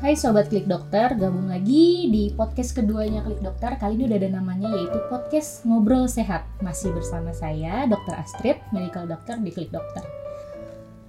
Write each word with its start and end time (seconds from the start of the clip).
Hai 0.00 0.16
Sobat 0.16 0.48
Klik 0.48 0.64
Dokter, 0.64 1.12
gabung 1.12 1.52
lagi 1.52 2.08
di 2.08 2.32
podcast 2.32 2.72
keduanya 2.72 3.20
Klik 3.20 3.44
Dokter. 3.44 3.76
Kali 3.76 4.00
ini 4.00 4.08
udah 4.08 4.16
ada 4.16 4.32
namanya 4.32 4.72
yaitu 4.72 4.96
Podcast 5.12 5.60
Ngobrol 5.68 6.08
Sehat. 6.08 6.48
Masih 6.64 6.88
bersama 6.96 7.36
saya, 7.36 7.84
Dr. 7.84 8.16
Astrid, 8.16 8.64
Medical 8.72 9.04
Doctor 9.04 9.36
di 9.44 9.52
Klik 9.52 9.68
Dokter. 9.68 10.00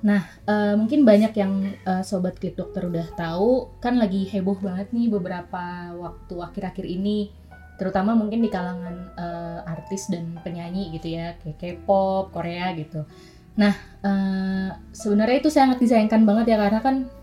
Nah, 0.04 0.28
uh, 0.44 0.76
mungkin 0.76 1.08
banyak 1.08 1.32
yang 1.40 1.72
uh, 1.88 2.04
Sobat 2.04 2.36
Klik 2.36 2.60
Dokter 2.60 2.84
udah 2.84 3.08
tahu. 3.16 3.80
Kan 3.80 3.96
lagi 3.96 4.28
heboh 4.28 4.60
banget 4.60 4.92
nih 4.92 5.08
beberapa 5.08 5.96
waktu 5.96 6.36
akhir-akhir 6.52 6.84
ini. 6.84 7.32
Terutama 7.80 8.12
mungkin 8.12 8.44
di 8.44 8.52
kalangan 8.52 9.16
uh, 9.16 9.72
artis 9.72 10.12
dan 10.12 10.36
penyanyi 10.44 10.92
gitu 11.00 11.16
ya. 11.16 11.40
Kayak 11.40 11.64
K-pop, 11.64 12.36
Korea 12.36 12.76
gitu. 12.76 13.08
Nah, 13.56 13.72
uh, 14.04 14.76
sebenarnya 14.92 15.48
itu 15.48 15.48
sangat 15.48 15.80
disayangkan 15.80 16.28
banget 16.28 16.56
ya 16.56 16.60
Karena 16.60 16.84
kan 16.84 17.21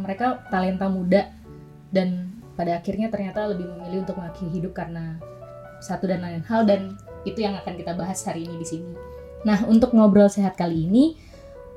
mereka 0.00 0.42
talenta 0.48 0.88
muda 0.88 1.30
dan 1.92 2.32
pada 2.56 2.76
akhirnya 2.76 3.08
ternyata 3.08 3.48
lebih 3.48 3.68
memilih 3.68 4.04
untuk 4.04 4.20
mengakhiri 4.20 4.50
hidup 4.60 4.72
karena 4.76 5.16
satu 5.80 6.04
dan 6.04 6.20
lain 6.20 6.44
hal 6.44 6.68
dan 6.68 6.96
itu 7.24 7.40
yang 7.40 7.56
akan 7.56 7.76
kita 7.76 7.92
bahas 7.96 8.20
hari 8.24 8.44
ini 8.44 8.60
di 8.60 8.66
sini. 8.68 8.92
Nah, 9.44 9.64
untuk 9.64 9.96
ngobrol 9.96 10.28
sehat 10.28 10.56
kali 10.56 10.84
ini, 10.84 11.16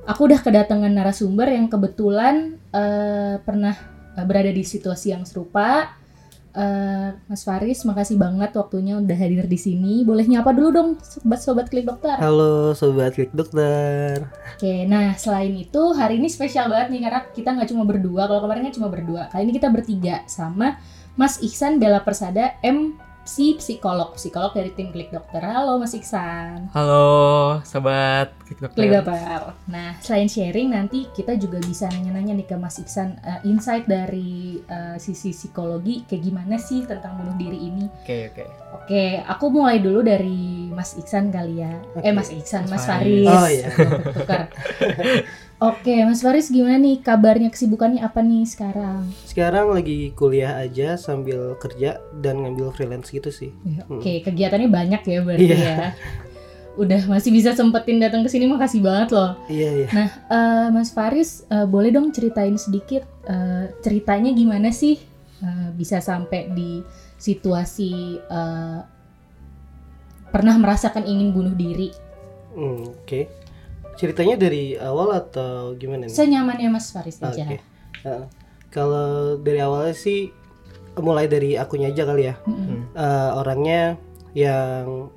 aku 0.03 0.27
udah 0.27 0.39
kedatangan 0.43 0.91
narasumber 0.91 1.47
yang 1.47 1.71
kebetulan 1.71 2.59
uh, 2.75 3.39
pernah 3.43 3.75
uh, 4.19 4.25
berada 4.27 4.51
di 4.51 4.63
situasi 4.63 5.15
yang 5.15 5.23
serupa 5.23 5.95
Uh, 6.53 7.17
Mas 7.25 7.41
Faris, 7.41 7.81
makasih 7.81 8.13
banget 8.21 8.53
waktunya 8.53 9.01
udah 9.01 9.17
hadir 9.17 9.49
di 9.49 9.57
sini. 9.57 10.05
Boleh 10.05 10.21
nyapa 10.29 10.53
dulu 10.53 10.69
dong, 10.69 10.89
sobat-sobat 11.01 11.65
klik 11.73 11.89
dokter. 11.89 12.13
Halo, 12.21 12.77
sobat 12.77 13.17
klik 13.17 13.33
dokter. 13.33 14.29
Oke, 14.53 14.85
nah 14.85 15.17
selain 15.17 15.49
itu 15.57 15.81
hari 15.97 16.21
ini 16.21 16.29
spesial 16.29 16.69
banget 16.69 16.93
nih 16.93 17.01
karena 17.09 17.21
kita 17.33 17.49
nggak 17.57 17.69
cuma 17.73 17.83
berdua. 17.89 18.29
Kalau 18.29 18.41
kemarin 18.45 18.69
kan 18.69 18.73
cuma 18.77 18.89
berdua, 18.93 19.33
kali 19.33 19.49
ini 19.49 19.53
kita 19.57 19.73
bertiga 19.73 20.21
sama 20.29 20.77
Mas 21.17 21.41
Ihsan 21.41 21.81
Bella 21.81 22.05
Persada 22.05 22.53
M 22.61 23.01
si 23.23 23.55
psikolog, 23.55 24.19
psikolog 24.19 24.51
dari 24.51 24.75
tim 24.75 24.91
Klik 24.91 25.07
Dokter. 25.07 25.39
Halo 25.39 25.79
Mas 25.79 25.95
Iksan. 25.95 26.67
Halo 26.75 27.63
sobat 27.63 28.35
Klik 28.43 28.59
Dokter. 28.59 28.83
Klik 28.83 28.91
Dokter. 28.91 29.55
Nah, 29.71 29.95
selain 30.03 30.27
sharing 30.27 30.75
nanti 30.75 31.07
kita 31.15 31.39
juga 31.39 31.63
bisa 31.63 31.87
nanya-nanya 31.87 32.35
nih 32.35 32.47
ke 32.47 32.55
Mas 32.59 32.77
Iksan 32.83 33.15
uh, 33.23 33.39
insight 33.47 33.87
dari 33.87 34.59
uh, 34.67 34.99
sisi 34.99 35.31
psikologi 35.31 36.03
kayak 36.03 36.23
gimana 36.23 36.55
sih 36.59 36.83
tentang 36.83 37.15
bunuh 37.15 37.35
diri 37.39 37.59
ini. 37.63 37.87
Oke, 37.87 38.03
okay, 38.03 38.21
oke. 38.27 38.35
Okay. 38.35 38.47
Oke, 38.73 38.89
okay, 38.89 39.09
aku 39.23 39.45
mulai 39.47 39.79
dulu 39.79 40.03
dari 40.03 40.62
Mas 40.73 40.97
Iksan 40.97 41.29
kali 41.29 41.61
ya. 41.61 41.79
Okay. 41.95 42.09
Eh 42.09 42.13
Mas 42.13 42.29
Iksan, 42.33 42.65
Mas, 42.67 42.81
Mas 42.81 42.85
Faris. 42.89 43.29
Oh 43.29 43.47
iya. 43.47 43.67
Oke, 45.71 45.95
Mas 46.03 46.19
Faris 46.19 46.51
gimana 46.51 46.75
nih 46.75 46.99
kabarnya 46.99 47.47
kesibukannya 47.47 48.03
apa 48.03 48.19
nih 48.19 48.43
sekarang? 48.43 49.07
Sekarang 49.23 49.71
lagi 49.71 50.11
kuliah 50.11 50.59
aja 50.59 50.99
sambil 50.99 51.55
kerja 51.55 52.03
dan 52.19 52.43
ngambil 52.43 52.75
freelance 52.75 53.13
gitu 53.13 53.31
sih. 53.31 53.55
Ya, 53.63 53.87
Oke, 53.87 54.03
okay, 54.03 54.15
kegiatannya 54.27 54.67
banyak 54.67 55.01
ya 55.07 55.19
berarti 55.23 55.47
yeah. 55.47 55.63
ya. 55.63 55.77
Udah 56.75 57.05
masih 57.07 57.31
bisa 57.31 57.55
sempetin 57.55 58.01
datang 58.01 58.25
ke 58.25 58.29
sini 58.33 58.49
makasih 58.49 58.83
banget 58.83 59.15
loh. 59.15 59.39
Iya, 59.47 59.69
iya. 59.71 59.87
Nah, 59.95 60.09
uh, 60.27 60.67
Mas 60.75 60.91
Faris 60.91 61.47
uh, 61.47 61.63
boleh 61.63 61.95
dong 61.95 62.11
ceritain 62.11 62.59
sedikit 62.59 63.07
uh, 63.29 63.71
ceritanya 63.79 64.35
gimana 64.35 64.67
sih 64.73 64.99
uh, 65.39 65.71
bisa 65.71 66.03
sampai 66.03 66.51
di 66.51 66.83
situasi 67.23 68.19
uh, 68.27 68.83
pernah 70.33 70.57
merasakan 70.57 71.05
ingin 71.05 71.29
bunuh 71.29 71.53
diri? 71.53 71.93
Hmm, 72.57 72.89
Oke. 72.89 73.05
Okay 73.05 73.23
ceritanya 73.97 74.35
dari 74.37 74.73
awal 74.77 75.13
atau 75.13 75.77
gimana 75.77 76.09
nih? 76.09 76.13
Senyamannya 76.13 76.69
Mas 76.73 76.89
Faris 76.89 77.21
aja. 77.21 77.45
Okay. 77.45 77.59
Uh, 78.03 78.25
kalau 78.73 79.37
dari 79.39 79.61
awalnya 79.61 79.93
sih 79.93 80.33
mulai 80.97 81.29
dari 81.29 81.57
akunya 81.57 81.93
aja 81.93 82.03
kali 82.05 82.29
ya. 82.29 82.35
Mm 82.45 82.53
-hmm. 82.53 82.79
uh, 82.97 83.39
orangnya 83.41 83.97
yang 84.33 85.09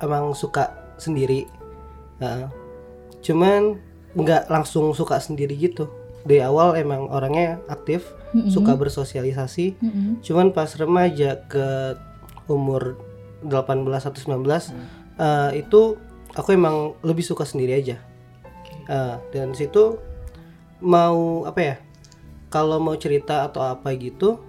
emang 0.00 0.32
suka 0.32 0.72
sendiri. 0.96 1.48
Uh, 2.20 2.48
cuman 3.20 3.78
nggak 4.16 4.48
langsung 4.48 4.92
suka 4.96 5.20
sendiri 5.20 5.56
gitu. 5.56 5.88
Dari 6.22 6.38
awal 6.38 6.78
emang 6.78 7.10
orangnya 7.10 7.58
aktif, 7.66 8.06
mm 8.32 8.48
-hmm. 8.48 8.50
suka 8.52 8.72
bersosialisasi. 8.78 9.76
Mm 9.76 9.90
-hmm. 9.90 10.12
Cuman 10.24 10.46
pas 10.54 10.70
remaja 10.78 11.42
ke 11.50 11.98
umur 12.48 12.96
18 13.44 14.08
atau 14.08 14.20
19 14.20 14.42
mm. 14.42 14.86
uh, 15.18 15.50
itu 15.54 15.98
aku 16.36 16.56
emang 16.56 16.96
lebih 17.04 17.24
suka 17.24 17.44
sendiri 17.44 17.76
aja. 17.76 17.96
Uh, 18.90 19.16
dan 19.30 19.54
situ 19.54 19.98
mau 20.82 21.46
apa 21.46 21.60
ya 21.62 21.76
kalau 22.50 22.82
mau 22.82 22.98
cerita 22.98 23.46
atau 23.46 23.62
apa 23.62 23.94
gitu 23.94 24.42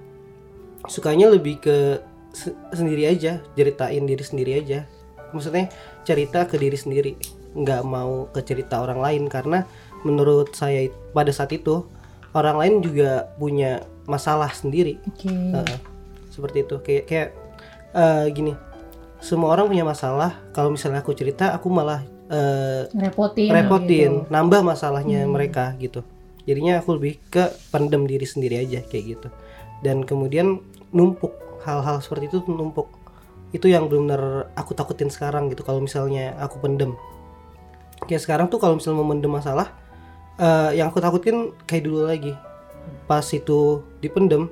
sukanya 0.90 1.30
lebih 1.30 1.62
ke 1.62 2.02
se 2.34 2.50
sendiri 2.74 3.06
aja 3.08 3.40
ceritain 3.53 4.03
diri 4.03 4.24
sendiri 4.26 4.52
aja. 4.58 4.90
Maksudnya 5.32 5.70
cerita 6.03 6.50
ke 6.50 6.58
diri 6.58 6.76
sendiri 6.76 7.14
nggak 7.53 7.82
mau 7.86 8.28
ke 8.34 8.42
cerita 8.42 8.82
orang 8.82 9.00
lain. 9.00 9.24
Karena 9.30 9.64
menurut 10.02 10.52
saya 10.58 10.90
pada 11.14 11.30
saat 11.30 11.53
itu 11.53 11.86
orang 12.34 12.58
lain 12.58 12.74
juga 12.82 13.30
punya 13.38 13.86
masalah 14.09 14.50
sendiri. 14.52 14.98
Okay. 15.14 15.53
uh, 15.53 15.78
seperti 16.34 16.66
itu. 16.66 16.76
Kayak 16.82 17.03
kayak 17.08 17.30
uh, 17.94 18.26
gini 18.34 18.58
semua 19.23 19.56
orang 19.56 19.72
punya 19.72 19.88
masalah. 19.88 20.35
Kalau 20.51 20.75
misalnya 20.75 21.00
aku 21.00 21.16
cerita 21.16 21.56
aku 21.56 21.72
malah 21.72 22.03
uh, 22.28 22.91
repotin 22.91 23.56
repotin 23.56 24.11
gitu. 24.19 24.28
nambah 24.28 24.61
masalahnya 24.67 25.23
hmm. 25.23 25.31
mereka 25.31 25.72
gitu. 25.79 26.03
Jadinya 26.44 26.84
aku 26.84 27.00
lebih 27.00 27.23
ke 27.31 27.56
pendem 27.72 28.03
diri 28.03 28.28
sendiri 28.28 28.59
aja 28.59 28.84
kayak 28.84 29.03
gitu. 29.16 29.28
Dan 29.79 30.03
kemudian 30.03 30.59
numpuk. 30.91 31.31
Hal-hal 31.63 32.03
seperti 32.03 32.28
itu 32.28 32.44
numpuk. 32.44 32.91
Itu 33.56 33.72
yang 33.72 33.88
benar 33.88 34.51
aku 34.59 34.75
takutin 34.75 35.07
sekarang 35.07 35.47
gitu. 35.47 35.63
Kalau 35.63 35.79
misalnya 35.79 36.35
aku 36.44 36.59
pendem. 36.59 37.00
Kayak 38.03 38.28
sekarang 38.28 38.51
tuh 38.51 38.59
kalau 38.59 38.75
misalnya 38.75 39.00
mau 39.00 39.07
mendem 39.07 39.31
masalah 39.31 39.72
uh, 40.35 40.75
yang 40.75 40.91
aku 40.91 41.00
takutin 41.00 41.55
kayak 41.63 41.88
dulu 41.88 42.11
lagi. 42.11 42.35
Pas 43.07 43.23
itu 43.31 43.88
dipendem 44.03 44.51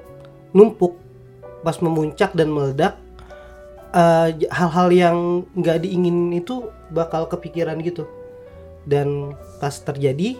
numpuk. 0.56 0.96
Pas 1.60 1.76
memuncak 1.84 2.32
dan 2.32 2.48
meledak 2.48 2.96
hal 3.92 4.40
eh, 4.40 4.48
hal-hal 4.52 4.90
yang 4.92 5.18
nggak 5.56 5.84
diingin 5.84 6.32
itu 6.32 6.72
bakal 6.92 7.28
kepikiran 7.28 7.80
gitu. 7.84 8.08
Dan 8.88 9.36
pas 9.62 9.76
terjadi 9.78 10.40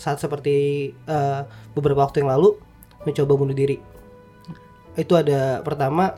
saat 0.00 0.16
seperti 0.16 0.90
uh, 1.04 1.44
beberapa 1.76 2.00
waktu 2.00 2.24
yang 2.24 2.32
lalu 2.32 2.56
mencoba 3.04 3.32
bunuh 3.36 3.52
diri. 3.52 3.76
Itu 4.96 5.14
ada 5.14 5.60
pertama 5.60 6.16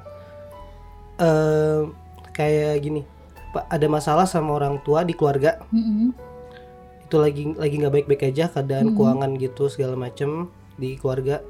uh, 1.18 1.90
kayak 2.30 2.80
gini 2.80 3.02
pak 3.50 3.66
ada 3.66 3.86
masalah 3.90 4.30
sama 4.30 4.54
orang 4.54 4.78
tua 4.86 5.02
di 5.02 5.12
keluarga. 5.12 5.58
Mm-hmm. 5.74 6.30
itu 7.10 7.18
lagi 7.18 7.42
lagi 7.58 7.74
nggak 7.74 7.90
baik-baik 7.90 8.22
aja 8.30 8.46
keadaan 8.46 8.94
mm-hmm. 8.94 9.02
keuangan 9.02 9.30
gitu 9.34 9.66
segala 9.66 9.98
macem 9.98 10.46
di 10.78 10.94
keluarga. 10.94 11.42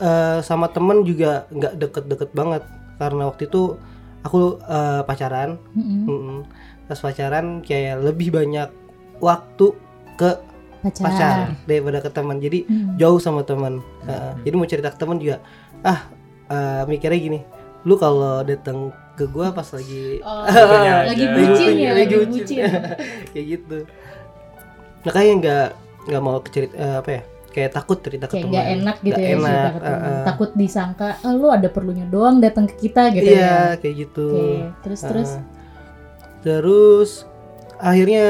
Uh, 0.00 0.40
sama 0.40 0.72
temen 0.72 1.04
juga 1.04 1.44
nggak 1.52 1.76
deket-deket 1.76 2.30
banget. 2.32 2.64
Karena 2.96 3.28
waktu 3.28 3.44
itu 3.52 3.76
aku 4.24 4.58
uh, 4.64 5.04
pacaran. 5.04 5.60
Mm-hmm. 5.76 6.08
Mm-hmm. 6.08 6.40
pas 6.84 7.00
pacaran 7.00 7.64
kayak 7.64 7.96
lebih 8.04 8.28
banyak 8.28 8.68
waktu 9.16 9.72
ke 10.20 10.36
pacar, 10.84 11.00
pacar 11.00 11.36
daripada 11.64 11.98
ke 12.04 12.10
teman. 12.12 12.36
Jadi 12.40 12.68
mm. 12.68 13.00
jauh 13.00 13.16
sama 13.16 13.40
teman. 13.40 13.80
Uh, 14.04 14.36
mm. 14.36 14.44
jadi 14.44 14.54
mau 14.56 14.68
cerita 14.68 14.88
ke 14.92 14.98
teman 15.00 15.16
juga 15.16 15.40
ah 15.80 16.08
uh, 16.52 16.82
mikirnya 16.84 17.20
gini. 17.20 17.40
Lu 17.88 17.96
kalau 18.00 18.44
datang 18.44 18.92
ke 19.16 19.24
gua 19.28 19.52
pas 19.52 19.64
lagi 19.70 20.20
oh, 20.24 20.44
lagi 21.08 21.24
bucin 21.36 21.74
ya 21.76 21.90
lagi 21.96 22.14
bucin. 22.24 22.64
Kayak 23.32 23.46
gitu. 23.48 23.78
Makanya 25.08 25.32
nggak 25.40 25.68
nggak 26.04 26.22
mau 26.24 26.36
cerita 26.52 26.74
uh, 26.76 26.96
apa 27.00 27.10
ya 27.16 27.22
kayak 27.54 27.70
takut 27.70 28.02
cerita 28.02 28.26
ke 28.26 28.42
teman. 28.42 28.50
gak 28.50 28.66
enak 28.74 28.96
gitu 28.98 29.14
gak 29.14 29.22
ya 29.22 29.30
enak, 29.38 29.46
cerita 29.46 29.70
ke 29.70 29.80
teman. 29.80 29.94
uh, 29.94 30.06
uh. 30.10 30.24
takut 30.26 30.50
disangka 30.58 31.08
ah, 31.22 31.32
lu 31.32 31.48
ada 31.54 31.68
perlunya 31.70 32.06
doang 32.10 32.42
datang 32.42 32.66
ke 32.66 32.74
kita 32.82 33.14
gitu 33.14 33.30
iya, 33.30 33.78
ya. 33.78 33.78
kayak 33.78 33.94
gitu. 34.02 34.28
Okay. 34.34 34.58
terus 34.82 35.00
uh, 35.00 35.06
terus? 35.06 35.30
Terus 36.42 37.10
akhirnya 37.78 38.26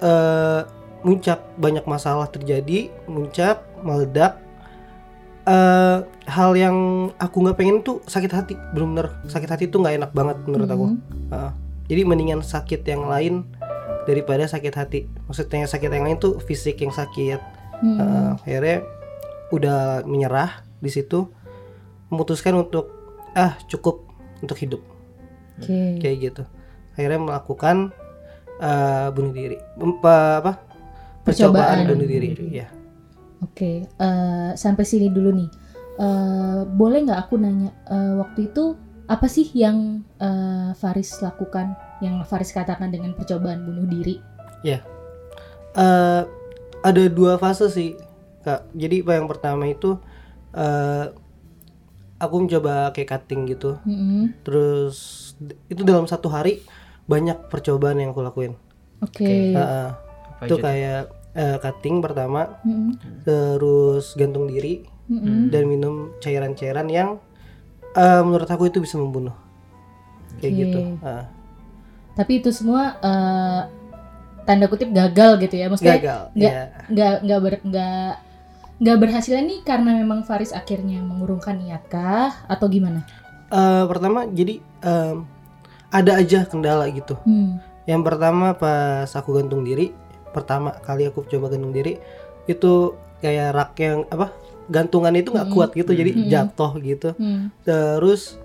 uh, 0.00 0.60
muncak 1.04 1.44
banyak 1.60 1.84
masalah 1.84 2.26
terjadi 2.32 2.88
muncak 3.04 3.60
meledak. 3.84 4.40
Uh, 5.42 6.06
hal 6.30 6.54
yang 6.54 7.10
aku 7.18 7.42
nggak 7.42 7.58
pengen 7.58 7.82
tuh 7.82 7.98
sakit 8.06 8.30
hati 8.30 8.54
benar-benar 8.70 9.10
sakit 9.26 9.50
hati 9.50 9.64
tuh 9.66 9.82
nggak 9.82 9.98
enak 9.98 10.10
banget 10.14 10.38
menurut 10.46 10.70
mm 10.70 10.78
-hmm. 10.78 10.94
aku 11.26 11.34
uh, 11.34 11.50
jadi 11.90 12.06
mendingan 12.06 12.46
sakit 12.46 12.86
yang 12.86 13.10
lain 13.10 13.42
daripada 14.06 14.46
sakit 14.46 14.74
hati. 14.74 15.10
Maksudnya 15.26 15.66
sakit 15.66 15.90
yang 15.90 16.06
lain 16.06 16.18
tuh 16.22 16.38
fisik 16.38 16.82
yang 16.82 16.94
sakit 16.94 17.42
hmm. 17.82 17.98
uh, 17.98 18.30
akhirnya 18.40 18.86
udah 19.52 20.06
menyerah 20.08 20.64
di 20.80 20.88
situ 20.88 21.28
memutuskan 22.08 22.56
untuk 22.56 22.88
ah 23.36 23.58
cukup 23.68 24.06
untuk 24.40 24.56
hidup. 24.56 24.82
Okay. 25.60 26.00
kayak 26.00 26.16
gitu. 26.32 26.42
Akhirnya 26.96 27.20
melakukan 27.20 27.92
uh, 28.58 29.12
bunuh 29.12 29.34
diri. 29.36 29.60
Apa, 29.78 30.42
apa? 30.42 30.52
Percobaan, 31.22 31.86
bunuh 31.86 32.08
diri 32.08 32.34
ya 32.50 32.66
oke 33.42 33.58
okay. 33.58 33.76
uh, 33.98 34.06
eh, 34.06 34.50
sampai 34.54 34.86
sini 34.86 35.10
dulu 35.10 35.34
nih. 35.34 35.50
Eh, 35.92 36.60
boleh 36.72 37.04
nggak 37.04 37.20
aku 37.28 37.36
nanya 37.36 37.68
eh, 37.92 38.14
waktu 38.16 38.48
itu 38.48 38.72
apa 39.12 39.28
sih 39.28 39.44
yang 39.52 40.00
eh, 40.16 40.72
Faris 40.78 41.20
lakukan? 41.20 41.76
Yang 42.00 42.24
Faris 42.26 42.50
katakan 42.56 42.88
dengan 42.88 43.12
percobaan 43.12 43.66
bunuh 43.68 43.84
diri? 43.84 44.16
Eh, 44.64 44.82
ada 46.82 47.02
dua 47.08 47.38
fase 47.38 47.70
sih 47.70 47.94
kak 48.42 48.66
jadi 48.74 49.06
yang 49.06 49.30
pertama 49.30 49.66
itu 49.66 49.96
eh 50.52 51.06
aku 52.18 52.34
mencoba 52.38 52.94
kayak 52.94 53.08
cutting 53.18 53.50
gitu 53.50 53.78
Mm-mm. 53.82 54.30
terus 54.46 54.96
d- 55.42 55.58
itu 55.66 55.82
dalam 55.82 56.06
satu 56.06 56.30
hari 56.30 56.62
banyak 57.10 57.50
percobaan 57.50 57.98
yang 57.98 58.14
aku 58.14 58.22
lakuin 58.22 58.54
oke 59.02 59.26
Heeh. 59.26 59.88
Apa 60.38 60.42
itu 60.46 60.54
aja 60.54 60.58
tuh? 60.58 60.62
kayak 60.62 61.02
eh, 61.34 61.56
cutting 61.58 61.96
pertama 61.98 62.58
Mm-mm. 62.62 62.94
terus 63.26 64.14
gantung 64.14 64.46
diri 64.46 64.86
Mm-mm. 65.10 65.50
dan 65.50 65.66
minum 65.66 66.14
cairan-cairan 66.22 66.86
yang 66.86 67.18
eh, 67.94 68.22
menurut 68.22 68.46
aku 68.46 68.70
itu 68.70 68.78
bisa 68.78 68.98
membunuh 68.98 69.34
kayak 70.38 70.52
Oke. 70.52 70.60
gitu 70.66 70.80
Heeh. 71.02 71.24
tapi 72.14 72.32
itu 72.38 72.50
semua 72.54 72.98
eh, 73.02 73.62
tanda 74.42 74.66
kutip 74.66 74.90
gagal 74.90 75.38
gitu 75.38 75.54
ya 75.54 75.66
maksudnya 75.70 75.98
gagal 75.98 76.22
nggak- 76.34 76.54
ya 76.54 76.64
nggak 76.90 77.14
nggak 77.22 77.40
ber, 77.40 77.54
nggak 77.62 78.12
nggak 78.82 78.96
berhasil 78.98 79.38
nih 79.38 79.60
karena 79.62 79.90
memang 79.94 80.26
Faris 80.26 80.50
akhirnya 80.50 80.98
mengurungkan 80.98 81.54
niat 81.54 81.86
kah 81.86 82.34
atau 82.50 82.66
gimana? 82.66 83.06
Eh, 83.46 83.84
pertama 83.86 84.26
jadi 84.26 84.58
em, 84.82 85.22
ada 85.92 86.18
aja 86.18 86.42
kendala 86.48 86.88
gitu 86.88 87.14
Hmm. 87.22 87.62
Yang 87.82 88.02
pertama 88.06 88.54
pas 88.54 89.10
aku 89.10 89.34
gantung 89.38 89.66
diri, 89.66 89.90
pertama 90.30 90.70
kali 90.70 91.06
aku 91.06 91.26
coba 91.26 91.50
gantung 91.50 91.74
diri 91.74 91.98
itu 92.46 92.94
kayak 93.18 93.48
rak 93.50 93.72
yang 93.78 94.06
apa 94.06 94.30
gantungan 94.70 95.10
itu 95.14 95.34
nggak 95.34 95.50
Mm-mm. 95.50 95.58
kuat 95.58 95.70
gitu, 95.74 95.90
jadi 95.90 96.10
Mm-mm. 96.14 96.30
jatuh 96.30 96.72
gitu. 96.78 97.08
Hmm. 97.18 97.50
Terus 97.62 98.38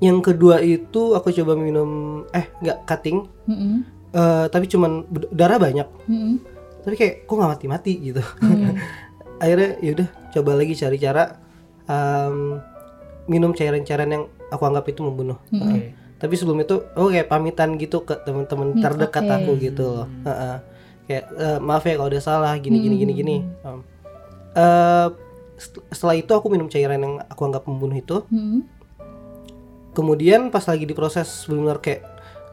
yang 0.00 0.24
kedua 0.24 0.60
itu 0.60 1.12
aku 1.12 1.28
coba 1.32 1.56
minum 1.56 2.22
eh 2.32 2.48
nggak 2.60 2.88
cutting, 2.88 3.28
Mm-mm. 3.44 3.84
Eh, 4.10 4.46
tapi 4.46 4.66
cuman 4.66 5.04
darah 5.30 5.56
banyak, 5.56 5.88
Mm-mm. 6.04 6.34
tapi 6.80 6.94
kayak 6.94 7.14
kok 7.22 7.34
nggak 7.34 7.52
mati-mati 7.52 7.92
gitu. 8.02 8.22
Hmm. 8.38 8.74
Akhirnya 9.38 9.78
yaudah 9.78 10.08
coba 10.30 10.50
lagi 10.54 10.74
cari 10.74 10.96
cara 10.96 11.38
em, 11.84 12.58
minum 13.26 13.50
cairan-cairan 13.50 14.08
yang 14.08 14.24
aku 14.48 14.62
anggap 14.64 14.84
itu 14.86 15.00
membunuh. 15.00 15.38
Mm-mm. 15.48 15.62
Oke. 15.62 15.82
tapi 16.18 16.34
sebelum 16.34 16.58
itu 16.58 16.74
oh 16.92 17.06
kayak 17.06 17.26
pamitan 17.26 17.76
gitu 17.76 18.02
ke 18.02 18.18
teman-teman 18.18 18.74
Hmm, 18.74 18.82
terdekat 18.82 19.22
oke. 19.22 19.34
aku 19.36 19.50
gitu 19.56 19.84
loh 19.94 20.08
Heeh. 20.20 20.56
kayak 21.06 21.24
"Eh, 21.30 21.58
maaf 21.60 21.80
ya 21.80 21.94
kalau 21.94 22.10
udah 22.10 22.18
salah 22.20 22.58
gini 22.58 22.74
gini 22.80 22.98
gini 22.98 23.12
Hmm. 23.12 23.20
gini 23.20 23.36
Em, 23.62 23.78
eh, 24.52 25.06
set- 25.54 25.86
setelah 25.88 26.16
itu 26.16 26.26
aku 26.28 26.46
minum 26.48 26.66
cairan 26.66 26.98
yang 26.98 27.14
aku 27.22 27.38
anggap 27.44 27.62
membunuh 27.62 27.94
itu 27.94 28.26
Mm-mm. 28.26 28.66
kemudian 29.92 30.48
pas 30.48 30.62
lagi 30.64 30.84
diproses 30.84 31.26
benar 31.44 31.78
kayak 31.78 32.02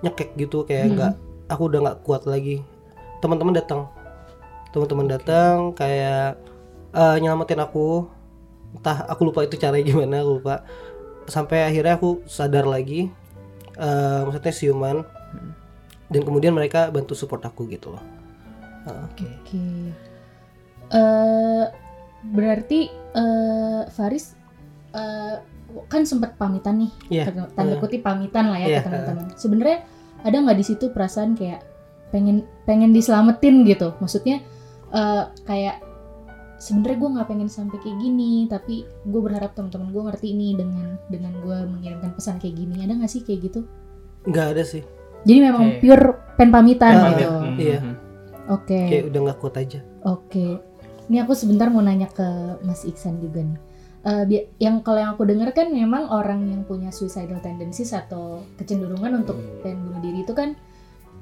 nyekek 0.01 0.33
gitu 0.35 0.61
kayak 0.63 0.93
Hmm. 0.93 1.17
Aku 1.47 1.61
udah 1.67 1.79
nggak 1.81 1.99
kuat 2.01 2.23
lagi. 2.25 2.61
Teman-teman 3.19 3.53
datang. 3.53 3.89
Teman-teman 4.69 5.07
datang 5.07 5.71
kayak 5.71 6.37
eh, 6.91 7.15
nyelamatin 7.19 7.59
aku. 7.59 8.07
Entah 8.75 9.07
aku 9.07 9.21
lupa 9.25 9.41
itu 9.41 9.55
caranya 9.55 9.85
gimana 9.89 10.21
aku 10.21 10.31
lupa. 10.39 10.65
Sampai 11.25 11.65
akhirnya 11.65 11.97
aku 11.97 12.21
sadar 12.25 12.65
lagi 12.65 13.09
eh, 13.75 14.19
maksudnya 14.23 14.53
siuman. 14.53 14.97
Dan 16.05 16.21
kemudian 16.21 16.53
mereka 16.53 16.93
bantu 16.93 17.17
support 17.17 17.41
aku 17.41 17.65
gitu 17.65 17.89
loh. 17.89 18.03
Oke. 19.09 19.25
Oke. 19.41 19.65
Eh, 20.85 21.65
berarti 22.25 22.79
eh, 22.91 23.81
Faris 23.89 24.37
eh, 24.93 25.35
kan 25.89 26.05
sempat 26.05 26.37
pamitan 26.37 26.77
nih, 26.79 26.91
Iya. 27.11 27.23
tanda- 27.51 27.75
kutip 27.81 27.99
pamitan 27.99 28.47
lah 28.47 28.59
ya 28.59 28.79
ke 28.79 28.85
teman-teman. 28.85 29.25
Sebenarnya 29.35 29.77
ada 30.25 30.41
nggak 30.41 30.57
di 30.57 30.65
situ 30.65 30.89
perasaan 30.89 31.37
kayak 31.37 31.61
pengen 32.09 32.41
pengen 32.65 32.89
diselamatin 32.91 33.61
gitu? 33.63 33.93
Maksudnya 34.01 34.41
eh, 34.91 35.23
kayak 35.45 35.85
sebenarnya 36.57 36.97
gue 36.97 37.09
nggak 37.13 37.27
pengen 37.29 37.49
sampai 37.51 37.77
kayak 37.77 37.97
gini, 37.99 38.49
tapi 38.49 38.81
gue 39.05 39.21
berharap 39.21 39.53
teman-teman 39.53 39.93
gue 39.93 40.03
ngerti 40.09 40.27
ini 40.33 40.57
dengan 40.57 40.97
dengan 41.07 41.33
gue 41.39 41.57
mengirimkan 41.69 42.17
pesan 42.17 42.41
kayak 42.41 42.57
gini. 42.57 42.81
Ada 42.81 42.97
nggak 42.97 43.11
sih 43.11 43.21
kayak 43.21 43.41
gitu? 43.47 43.61
nggak 44.25 44.57
ada 44.57 44.65
sih 44.65 44.81
Jadi 45.21 45.37
memang 45.37 45.63
Oke. 45.69 45.77
pure 45.85 46.05
pen 46.33 46.49
pamitan 46.49 47.13
gitu. 47.13 47.29
Hmm, 47.29 47.57
Iya. 47.61 47.77
hmm. 47.77 47.95
Oke. 48.49 48.79
kayak 48.89 49.05
udah 49.13 49.19
nggak 49.21 49.37
kuat 49.37 49.55
aja 49.57 49.79
Oke, 50.01 50.57
ini 51.09 51.17
aku 51.17 51.33
sebentar 51.33 51.69
mau 51.69 51.81
nanya 51.81 52.09
ke 52.09 52.25
Mas 52.61 52.85
Iksan 52.85 53.17
juga 53.17 53.41
nih. 53.41 53.57
Eh, 54.05 54.23
bi- 54.23 54.45
yang 54.59 54.79
kalau 54.79 54.99
yang 54.99 55.11
aku 55.11 55.25
dengar 55.25 55.49
kan 55.49 55.67
memang 55.67 56.05
orang 56.05 56.45
yang 56.45 56.61
punya 56.61 56.89
suicidal 56.89 57.41
tendencies 57.41 57.89
atau 57.89 58.45
kecenderungan 58.53 59.19
untuk 59.19 59.33
pengen 59.59 59.81
bunuh 59.83 59.97
diri 59.99 60.21
itu 60.21 60.29
kan 60.31 60.53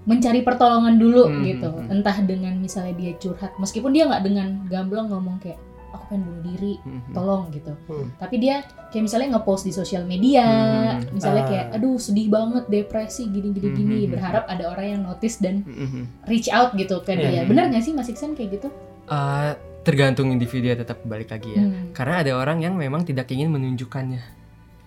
mencari 0.04 0.44
pertolongan 0.44 1.00
dulu 1.00 1.24
Hmm, 1.26 1.42
gitu. 1.42 1.70
hmm, 1.70 1.80
hmm. 1.82 1.94
Entah 1.94 2.18
dengan 2.22 2.54
misalnya 2.56 2.92
dia 2.92 3.16
curhat, 3.16 3.56
meskipun 3.56 3.90
dia 3.90 4.04
nggak 4.04 4.20
dengan 4.22 4.48
gamblang 4.68 5.08
ngomong 5.08 5.40
kayak 5.40 5.56
aku 5.90 6.04
pengen 6.10 6.28
bunuh 6.28 6.44
diri, 6.44 6.74
Hmm, 6.82 7.00
hmm. 7.00 7.14
tolong 7.14 7.44
gitu. 7.50 7.72
Hmm. 7.88 8.08
Tapi 8.18 8.36
dia 8.38 8.56
kayak 8.90 9.04
misalnya 9.06 9.28
ngepost 9.32 9.64
di 9.64 9.72
sosial 9.72 10.04
media, 10.04 10.44
Hmm, 11.00 11.08
misalnya 11.14 11.40
Ah. 11.40 11.48
kayak 11.48 11.66
aduh 11.72 11.96
sedih 11.96 12.28
banget, 12.28 12.68
depresi 12.68 13.24
gini 13.26 13.50
gini 13.50 13.70
gini, 13.72 13.80
Hmm, 13.96 14.02
hmm, 14.02 14.12
berharap 14.12 14.44
ada 14.46 14.64
orang 14.68 14.88
yang 14.90 15.02
notice 15.06 15.40
dan 15.40 15.64
Hmm, 15.64 15.88
hmm. 15.88 16.04
reach 16.26 16.52
out 16.52 16.76
gitu 16.76 17.00
ke 17.00 17.16
Iya. 17.16 17.24
dia. 17.24 17.42
Benar 17.46 17.72
nggak 17.72 17.80
sih 17.82 17.96
Mas 17.96 18.12
Iksan 18.12 18.36
kayak 18.36 18.60
gitu? 18.60 18.68
Eh, 19.06 19.52
tergantung 19.84 20.32
individu 20.32 20.72
ya 20.72 20.76
tetap 20.76 21.04
balik 21.04 21.30
lagi 21.30 21.54
ya. 21.54 21.64
Hmm. 21.64 21.92
Karena 21.92 22.24
ada 22.24 22.32
orang 22.34 22.64
yang 22.64 22.74
memang 22.74 23.04
tidak 23.04 23.28
ingin 23.30 23.52
menunjukkannya. 23.52 24.42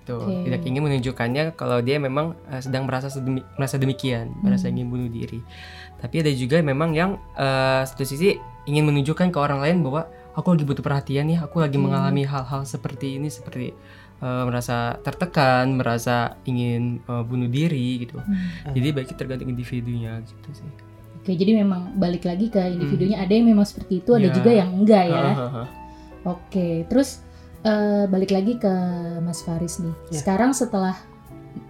Tuh, 0.06 0.22
Oke. 0.22 0.46
tidak 0.46 0.62
ingin 0.62 0.86
menunjukkannya 0.86 1.58
kalau 1.58 1.82
dia 1.82 1.98
memang 1.98 2.38
eh, 2.48 2.62
sedang 2.62 2.86
merasa 2.86 3.10
sedemi- 3.10 3.42
merasa 3.54 3.76
demikian, 3.76 4.30
merasa 4.38 4.66
Hmm. 4.66 4.78
ingin 4.78 4.86
bunuh 4.88 5.10
diri. 5.10 5.42
Tapi 5.96 6.22
ada 6.22 6.30
juga 6.30 6.62
memang 6.62 6.90
yang 6.92 7.18
eh, 7.34 7.82
satu 7.84 8.02
sisi 8.02 8.38
ingin 8.64 8.86
menunjukkan 8.86 9.30
ke 9.30 9.38
orang 9.38 9.58
lain 9.60 9.82
bahwa 9.82 10.06
aku 10.32 10.54
lagi 10.54 10.62
butuh 10.62 10.82
perhatian 10.82 11.26
nih, 11.26 11.38
aku 11.42 11.58
lagi 11.58 11.74
Hmm. 11.76 11.90
mengalami 11.90 12.22
hal-hal 12.22 12.62
seperti 12.62 13.18
ini 13.18 13.28
seperti 13.28 13.74
eh, 14.16 14.44
merasa 14.48 14.96
tertekan, 15.02 15.76
merasa 15.76 16.40
ingin 16.46 17.02
eh, 17.02 17.22
bunuh 17.26 17.50
diri 17.50 18.06
gitu. 18.06 18.16
Hmm. 18.16 18.72
Jadi 18.72 18.88
baiknya 18.94 19.16
tergantung 19.18 19.50
individunya 19.50 20.22
gitu 20.24 20.50
sih. 20.54 20.70
Oke, 21.26 21.34
jadi 21.34 21.58
memang 21.58 21.98
balik 21.98 22.22
lagi 22.22 22.46
ke 22.46 22.62
individunya. 22.70 23.18
Ada 23.18 23.34
yang 23.34 23.50
memang 23.50 23.66
seperti 23.66 23.98
itu, 23.98 24.14
ada 24.14 24.30
Ya. 24.30 24.34
juga 24.34 24.50
yang 24.54 24.70
enggak 24.78 25.10
ya. 25.10 25.26
Hahaha. 25.34 25.62
Oke, 26.22 26.86
terus 26.86 27.18
eh, 27.66 28.06
balik 28.06 28.30
lagi 28.30 28.62
ke 28.62 28.70
Mas 29.18 29.42
Faris 29.42 29.82
nih. 29.82 29.90
Ya. 30.14 30.22
Sekarang 30.22 30.54
setelah 30.54 30.94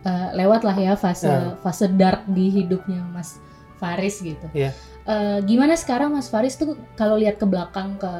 eh, 0.04 0.28
lewat 0.36 0.60
lah 0.60 0.76
ya 0.76 0.92
fase 0.92 1.24
Ya. 1.24 1.56
fase 1.64 1.88
dark 1.96 2.28
di 2.28 2.52
hidupnya 2.52 3.00
Mas 3.08 3.40
Faris 3.80 4.20
gitu. 4.20 4.44
Ya. 4.52 4.76
Eh, 5.08 5.40
gimana 5.48 5.72
sekarang 5.72 6.12
Mas 6.12 6.28
Faris 6.28 6.60
tuh 6.60 6.76
kalau 6.92 7.16
lihat 7.16 7.40
ke 7.40 7.48
belakang 7.48 7.96
ke 7.96 8.12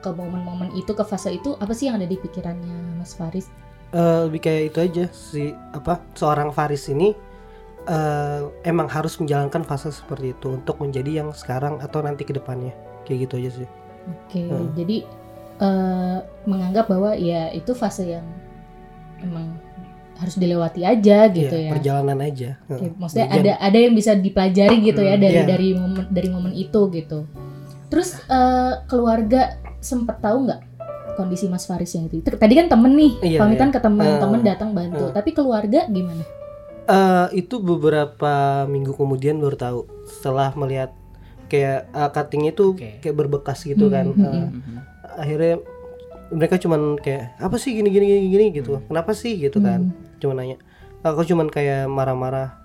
ke 0.00 0.08
momen-momen 0.08 0.72
itu 0.72 0.96
ke 0.96 1.04
fase 1.04 1.36
itu 1.36 1.52
apa 1.60 1.76
sih 1.76 1.92
yang 1.92 2.00
ada 2.00 2.08
di 2.08 2.16
pikirannya 2.16 2.96
Mas 2.96 3.12
Faris? 3.12 3.52
Eh, 3.92 4.18
lebih 4.24 4.40
kayak 4.40 4.62
itu 4.72 4.78
aja 4.80 5.04
si 5.12 5.42
apa 5.76 6.00
seorang 6.16 6.48
Faris 6.48 6.88
ini 6.88 7.12
eh, 7.88 8.40
emang 8.62 8.86
harus 8.86 9.16
menjalankan 9.16 9.62
fase 9.62 9.88
seperti 9.90 10.32
itu 10.32 10.52
untuk 10.52 10.78
menjadi 10.78 11.20
yang 11.20 11.32
sekarang 11.32 11.78
atau 11.78 11.98
nanti 11.98 12.22
ke 12.22 12.30
depannya 12.30 12.72
kayak 13.02 13.26
gitu 13.26 13.34
aja 13.38 13.50
sih 13.56 13.68
Oke, 14.08 14.40
Hmm. 14.40 14.72
jadi 14.72 15.04
eh, 15.58 16.16
menganggap 16.44 16.86
bahwa 16.86 17.12
ya 17.12 17.50
itu 17.50 17.72
fase 17.72 18.08
yang 18.10 18.24
emang 19.18 19.58
harus 20.14 20.34
dilewati 20.34 20.82
aja 20.82 21.26
gitu 21.28 21.50
Iya, 21.52 21.64
ya. 21.64 21.70
perjalanan 21.70 22.18
aja 22.18 22.50
Heeh. 22.66 22.90
maksudnya 22.94 23.28
ada 23.28 23.52
ada 23.56 23.78
yang 23.78 23.92
bisa 23.92 24.12
dipelajari 24.12 24.76
gitu 24.82 25.00
ya 25.00 25.14
Hmm, 25.14 25.22
dari 25.22 25.34
iya. 25.36 25.46
dari 25.46 25.68
momen 25.72 26.04
dari 26.08 26.28
momen 26.28 26.52
itu 26.52 26.80
gitu. 26.90 27.26
Terus 27.88 28.18
eh, 28.20 28.72
keluarga 28.84 29.54
sempet 29.78 30.18
tahu 30.18 30.44
nggak 30.44 30.60
kondisi 31.14 31.46
Mas 31.46 31.64
Faris 31.64 31.90
yang 31.92 32.06
itu? 32.06 32.18
Tadi 32.22 32.54
kan 32.54 32.66
temen 32.66 32.92
nih, 32.92 33.12
Iya, 33.24 33.38
pamitan 33.40 33.70
iya. 33.70 33.74
ke 33.74 33.80
temen, 33.80 34.06
Eh, 34.06 34.18
temen 34.18 34.40
datang 34.40 34.70
bantu. 34.70 35.04
eh. 35.04 35.12
Tapi 35.12 35.30
keluarga 35.32 35.80
gimana? 35.86 36.22
Eh, 36.88 37.26
itu 37.36 37.60
beberapa 37.60 38.32
minggu 38.64 38.92
kemudian 38.92 39.36
baru 39.36 39.54
tahu. 39.54 39.80
Setelah 40.06 40.56
melihat 40.56 40.96
kayak 41.46 41.88
uh, 41.90 42.08
cutting 42.08 42.44
itu 42.44 42.72
Oke. 42.72 42.96
kayak 42.98 43.12
berbekas 43.14 43.60
gitu 43.62 43.86
Hmm, 43.86 43.92
kan. 43.92 44.06
hmm, 44.08 44.24
Eh, 44.24 44.48
hmm. 44.48 44.78
Akhirnya 45.18 45.54
mereka 46.28 46.56
cuman 46.56 46.96
kayak 46.96 47.36
apa 47.36 47.56
sih 47.56 47.72
gini 47.72 47.88
gini 47.88 48.04
gini 48.04 48.24
gini? 48.30 48.46
gitu. 48.54 48.80
Kenapa 48.82 49.12
sih? 49.12 49.36
gitu 49.36 49.60
kan. 49.60 49.92
Hmm. 49.92 50.16
cuma 50.16 50.32
nanya. 50.32 50.56
Aku 51.00 51.22
cuman 51.22 51.46
kayak 51.46 51.86
marah-marah 51.86 52.56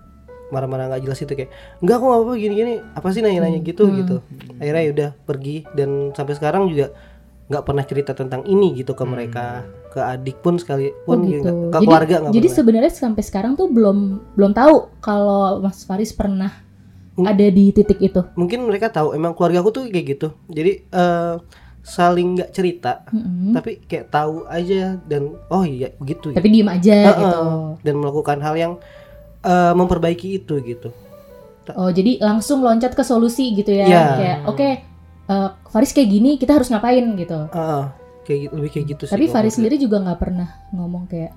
marah-marah 0.50 0.88
nggak 0.88 1.03
jelas 1.03 1.20
itu 1.20 1.34
kayak 1.34 1.51
enggak 1.80 1.96
aku 1.98 2.06
nggak 2.06 2.20
apa-apa 2.20 2.34
gini-gini 2.36 2.74
apa 2.94 3.08
sih 3.10 3.22
nanya-nanya 3.22 3.60
Hmm. 3.60 3.68
gitu 3.68 3.84
Hmm. 3.84 3.96
gitu. 4.00 4.15
Akhirnya 4.58 4.84
yaudah 4.84 5.10
pergi. 5.20 5.68
Dan 5.70 5.89
sampai 6.12 6.34
sekarang 6.34 6.65
juga 6.65 6.96
nggak 7.44 7.64
pernah 7.64 7.84
cerita 7.84 8.12
tentang 8.12 8.42
ini 8.44 8.72
gitu 8.74 8.92
ke 8.92 9.04
Hmm. 9.04 9.12
mereka 9.12 9.46
ke 9.88 10.00
adik 10.00 10.40
pun 10.40 10.56
sekali 10.56 10.90
Oh 10.90 11.14
pun 11.14 11.24
gitu. 11.24 11.44
ke 11.44 11.52
Jadi- 11.72 11.86
keluarga 11.86 12.16
nggak 12.20 12.34
Jadi 12.34 12.48
sebenarnya 12.50 12.90
sampai 12.90 13.22
sekarang 13.22 13.54
tuh 13.54 13.68
belum 13.68 13.98
belum 14.34 14.52
tahu 14.52 14.76
kalau 15.00 15.60
Mas 15.60 15.84
Faris 15.84 16.12
pernah 16.12 16.50
Hmm. 17.14 17.28
ada 17.28 17.46
di 17.46 17.70
titik 17.70 18.00
itu. 18.00 18.26
mungkin 18.34 18.64
mereka 18.64 18.90
tahu 18.90 19.14
emang 19.14 19.32
keluarga 19.32 19.60
aku 19.60 19.70
tuh 19.72 19.84
kayak 19.86 20.18
gitu 20.18 20.28
jadi 20.48 20.82
eh, 20.84 21.36
saling 21.80 22.34
nggak 22.34 22.50
cerita 22.50 23.04
Mm-mm. 23.08 23.52
tapi 23.52 23.84
kayak 23.84 24.08
tahu 24.08 24.48
aja 24.48 24.98
dan 25.04 25.36
oh 25.46 25.62
iya 25.62 25.92
begitu 25.94 26.32
Tapi 26.32 26.48
diem 26.50 26.66
aja 26.66 26.96
Heeh. 27.06 27.20
gitu. 27.20 27.40
dan 27.82 27.96
melakukan 27.96 28.40
hal 28.40 28.56
yang 28.56 28.74
eh, 29.42 29.74
memperbaiki 29.74 30.38
itu 30.38 30.58
gitu 30.60 30.90
Oh 31.70 31.88
jadi 31.88 32.20
langsung 32.20 32.60
loncat 32.60 32.92
ke 32.92 33.04
solusi 33.04 33.52
gitu 33.54 33.72
ya. 33.72 33.86
Iya. 33.86 34.04
Kayak 34.14 34.38
oke 34.48 34.70
eh, 35.34 35.50
Faris 35.68 35.92
kayak 35.92 36.10
gini 36.10 36.38
kita 36.38 36.54
harus 36.54 36.70
ngapain 36.70 37.02
gitu. 37.18 37.50
Heeh, 37.50 37.84
kayak 38.24 38.40
gitu 38.40 38.54
lebih 38.54 38.70
kayak 38.72 38.86
gitu 38.94 39.04
sih 39.04 39.13
Tapi 39.13 39.25
Faris 39.28 39.54
sendiri 39.58 39.75
juga 39.75 39.98
nggak 40.00 40.20
pernah 40.20 40.50
ngomong 40.72 41.06
kayak 41.06 41.34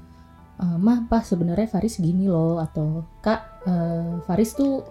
"Eh, 0.57 0.77
mah 0.77 1.05
pas 1.05 1.21
sebenarnya 1.23 1.67
Faris 1.67 1.97
gini 1.97 2.29
loh 2.29 2.61
atau 2.61 3.05
kak 3.21 3.41
eh, 3.65 4.21
Faris 4.25 4.53
tuh 4.53 4.85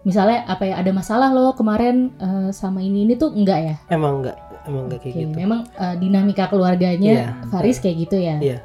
misalnya 0.00 0.48
apa 0.48 0.64
ya 0.64 0.80
ada 0.80 0.88
masalah 0.90 1.28
loh 1.28 1.52
kemarin 1.52 2.12
eh, 2.16 2.48
sama 2.50 2.80
ini 2.80 3.04
ini 3.04 3.14
tuh 3.14 3.32
enggak 3.32 3.60
ya? 3.60 3.76
emang 3.88 4.24
enggak 4.24 4.36
emang 4.64 4.88
enggak 4.88 5.00
kayak 5.02 5.12
Oke, 5.12 5.22
gitu 5.22 5.36
memang 5.36 5.60
eh, 5.74 5.96
dinamika 5.96 6.44
keluarganya 6.46 7.12
Iya. 7.12 7.26
Faris 7.48 7.76
kayak 7.78 7.96
gitu 8.00 8.16
ya? 8.16 8.36
Iya. 8.40 8.58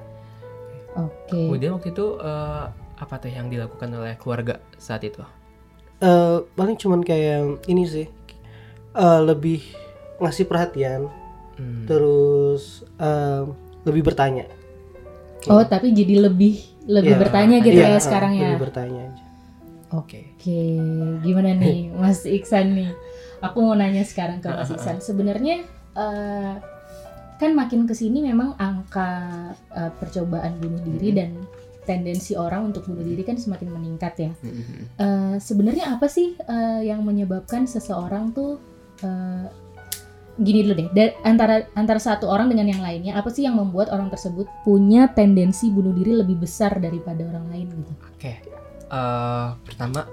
Oke. 0.96 1.52
Kemudian 1.52 1.76
waktu 1.76 1.92
itu 1.92 2.06
eh, 2.20 2.66
apa 2.96 3.14
tuh 3.20 3.28
yang 3.28 3.52
dilakukan 3.52 3.92
oleh 3.92 4.16
keluarga 4.16 4.64
saat 4.78 5.04
itu? 5.04 5.20
Eh, 6.00 6.38
paling 6.56 6.76
cuman 6.76 7.04
kayak 7.04 7.68
ini 7.68 7.84
sih 7.84 8.08
eh, 8.96 9.20
lebih 9.22 9.60
ngasih 10.18 10.46
perhatian 10.46 11.08
Hmm. 11.56 11.88
terus 11.88 12.84
eh, 13.00 13.48
lebih 13.88 14.04
bertanya 14.04 14.44
Oh 15.48 15.64
tapi 15.64 15.96
jadi 15.96 16.20
lebih 16.20 16.60
lebih 16.84 17.16
Iya, 17.16 17.22
bertanya 17.22 17.58
gitu 17.64 17.80
Iya, 17.80 17.88
ya 17.88 17.96
eh, 17.96 18.04
sekarang 18.04 18.32
ya? 18.36 18.42
lebih 18.44 18.60
bertanya 18.68 19.02
aja 19.08 19.24
Oke. 19.96 20.36
Oke, 20.36 20.62
gimana 21.24 21.56
nih 21.56 21.88
Mas 21.96 22.28
Iksan 22.28 22.76
nih? 22.76 22.92
Aku 23.40 23.64
mau 23.64 23.72
nanya 23.72 24.04
sekarang 24.04 24.44
ke 24.44 24.52
Mas 24.52 24.68
Iksan. 24.68 25.00
Sebenarnya 25.08 25.64
eh, 25.96 26.54
kan 27.40 27.52
makin 27.56 27.88
ke 27.88 27.96
sini 27.96 28.20
memang 28.20 28.60
angka 28.60 29.08
eh, 29.72 29.92
percobaan 29.96 30.60
bunuh 30.60 30.84
diri 30.84 31.16
dan 31.16 31.40
tendensi 31.88 32.36
orang 32.36 32.68
untuk 32.68 32.84
bunuh 32.84 33.06
diri 33.06 33.24
kan 33.24 33.40
semakin 33.40 33.72
meningkat 33.72 34.14
ya. 34.20 34.32
Mhm. 34.44 35.00
Eh, 35.00 35.36
Sebenarnya 35.40 35.96
apa 35.96 36.12
sih 36.12 36.36
eh, 36.36 36.82
yang 36.84 37.00
menyebabkan 37.00 37.64
seseorang 37.64 38.36
tuh 38.36 38.60
eh, 39.00 39.48
gini 40.36 40.68
dulu 40.68 40.74
deh, 40.76 40.88
da- 40.92 41.16
antara 41.24 41.64
antara 41.80 41.96
satu 41.96 42.28
orang 42.28 42.52
dengan 42.52 42.68
yang 42.68 42.84
lainnya, 42.84 43.16
apa 43.16 43.32
sih 43.32 43.48
yang 43.48 43.56
membuat 43.56 43.88
orang 43.88 44.12
tersebut 44.12 44.48
punya 44.68 45.08
tendensi 45.16 45.72
bunuh 45.72 45.96
diri 45.96 46.12
lebih 46.12 46.44
besar 46.44 46.76
daripada 46.84 47.24
orang 47.24 47.48
lain 47.52 47.68
gitu? 47.72 47.94
Oke. 48.12 48.44
Eh, 48.86 49.48
pertama 49.64 50.04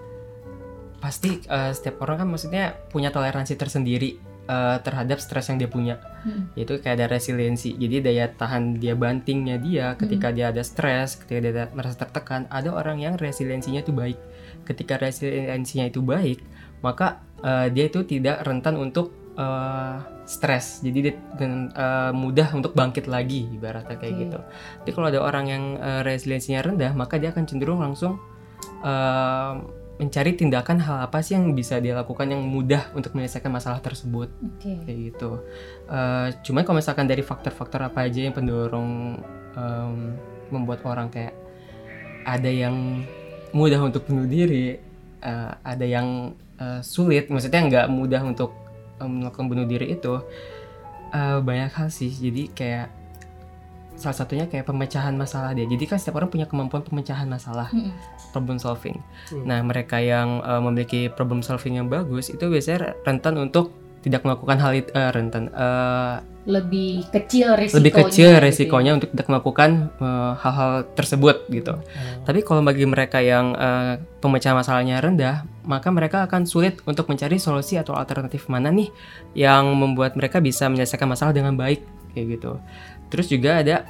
pasti 1.02 1.42
eh, 1.42 1.72
setiap 1.74 1.98
orang 2.06 2.22
kan 2.22 2.28
maksudnya 2.30 2.78
punya 2.94 3.10
toleransi 3.10 3.58
tersendiri 3.58 4.14
eh, 4.46 4.76
terhadap 4.86 5.18
stres 5.18 5.50
yang 5.50 5.58
dia 5.58 5.66
punya. 5.66 5.98
Mm-mm. 6.22 6.54
Yaitu 6.54 6.78
kayak 6.78 7.02
ada 7.02 7.06
resiliensi. 7.18 7.74
Jadi 7.74 8.06
daya 8.06 8.30
tahan 8.30 8.78
dia 8.78 8.94
bantingnya 8.94 9.58
dia 9.58 9.98
ketika 9.98 10.30
dia 10.30 10.54
ada 10.54 10.62
stres, 10.62 11.18
ketika 11.18 11.38
dia 11.42 11.50
ada- 11.50 11.74
merasa 11.74 11.98
tertekan, 11.98 12.46
ada 12.46 12.70
orang 12.70 13.02
yang 13.02 13.18
resiliensinya 13.18 13.82
itu 13.82 13.90
baik. 13.90 14.18
Ketika 14.62 15.02
resiliensinya 15.02 15.90
itu 15.90 15.98
baik, 15.98 16.38
maka 16.78 17.18
eh, 17.42 17.74
dia 17.74 17.90
itu 17.90 18.06
tidak 18.06 18.46
rentan 18.46 18.78
untuk 18.78 19.10
eh, 19.34 19.96
stres. 20.24 20.80
Jadi 20.82 20.98
dia 21.02 21.14
eh, 21.14 22.12
mudah 22.14 22.54
untuk 22.54 22.72
bangkit 22.72 23.10
lagi 23.10 23.48
ibaratnya 23.52 23.96
kayak 23.98 24.14
Oke. 24.14 24.22
gitu. 24.26 24.38
Tapi 24.84 24.90
kalau 24.94 25.06
ada 25.10 25.20
orang 25.22 25.44
yang 25.48 25.62
eh, 25.78 26.00
resiliensinya 26.06 26.62
rendah, 26.62 26.92
maka 26.94 27.18
dia 27.18 27.34
akan 27.34 27.44
cenderung 27.46 27.82
langsung 27.82 28.18
eh, 28.82 29.52
mencari 30.02 30.34
tindakan 30.34 30.82
hal 30.82 30.96
apa 31.06 31.22
sih 31.22 31.38
yang 31.38 31.54
bisa 31.54 31.78
dia 31.78 31.94
lakukan 31.94 32.26
yang 32.26 32.42
mudah 32.42 32.90
untuk 32.96 33.14
menyelesaikan 33.14 33.52
masalah 33.52 33.78
tersebut 33.78 34.32
Oke. 34.42 34.82
kayak 34.82 34.98
gitu. 35.14 35.38
Eh 35.86 36.28
cuman 36.42 36.62
kalau 36.66 36.82
misalkan 36.82 37.06
dari 37.06 37.22
faktor-faktor 37.22 37.86
apa 37.86 38.10
aja 38.10 38.26
yang 38.26 38.34
pendorong 38.34 39.20
em, 39.54 40.16
membuat 40.50 40.82
orang 40.88 41.06
kayak 41.12 41.36
ada 42.26 42.50
yang 42.50 43.06
mudah 43.52 43.78
untuk 43.84 44.08
bunuh 44.08 44.26
diri, 44.26 44.80
eh, 45.22 45.52
ada 45.62 45.86
yang 45.86 46.34
eh, 46.58 46.80
sulit, 46.82 47.28
maksudnya 47.28 47.62
nggak 47.68 47.86
mudah 47.92 48.22
untuk 48.24 48.61
melakukan 49.00 49.46
bunuh 49.48 49.64
diri 49.64 49.96
itu 49.96 50.20
eh, 51.12 51.38
banyak 51.40 51.72
hal 51.72 51.88
sih. 51.88 52.12
Jadi 52.12 52.52
kayak 52.52 52.86
salah 53.96 54.16
satunya 54.16 54.48
kayak 54.48 54.66
pemecahan 54.66 55.14
masalah 55.14 55.52
dia. 55.52 55.68
Jadi 55.68 55.84
kan 55.84 56.00
setiap 56.00 56.18
orang 56.18 56.32
punya 56.32 56.46
kemampuan 56.48 56.82
pemecahan 56.82 57.28
masalah, 57.28 57.68
Mm-mm. 57.70 57.92
problem 58.32 58.56
solving. 58.56 58.98
Hmm. 59.30 59.44
Nah, 59.44 59.60
mereka 59.62 60.00
yang 60.00 60.40
eh, 60.42 60.60
memiliki 60.60 61.00
problem 61.12 61.44
solving 61.44 61.78
yang 61.78 61.88
bagus 61.92 62.32
itu 62.32 62.48
biasanya 62.48 62.96
rentan 63.04 63.36
untuk 63.38 63.81
tidak 64.02 64.26
melakukan 64.26 64.58
hal 64.58 64.72
itu 64.74 64.90
eh, 64.92 65.10
rentan 65.14 65.48
eh, 65.54 66.16
lebih 66.42 67.06
kecil 67.14 67.54
resikonya. 67.54 67.78
lebih 67.78 67.92
kecil 68.02 68.28
gitu 68.34 68.38
ya. 68.38 68.42
resikonya 68.42 68.92
untuk 68.98 69.08
tidak 69.14 69.26
melakukan 69.30 69.70
eh, 70.02 70.32
hal-hal 70.42 70.72
tersebut 70.98 71.46
gitu. 71.54 71.74
Tapi 72.26 72.40
kalau 72.42 72.66
bagi 72.66 72.82
mereka 72.82 73.22
yang 73.22 73.54
eh, 73.54 74.02
pemecahan 74.18 74.58
masalahnya 74.58 74.98
rendah, 74.98 75.46
maka 75.62 75.88
mereka 75.94 76.26
akan 76.26 76.42
sulit 76.42 76.82
untuk 76.82 77.06
mencari 77.06 77.38
solusi 77.38 77.78
atau 77.78 77.94
alternatif 77.94 78.50
mana 78.50 78.74
nih 78.74 78.90
yang 79.38 79.70
membuat 79.70 80.18
mereka 80.18 80.42
bisa 80.42 80.66
menyelesaikan 80.66 81.06
masalah 81.06 81.30
dengan 81.30 81.54
baik 81.54 81.86
kayak 82.10 82.26
gitu. 82.38 82.58
Terus 83.06 83.30
juga 83.30 83.62
ada 83.62 83.86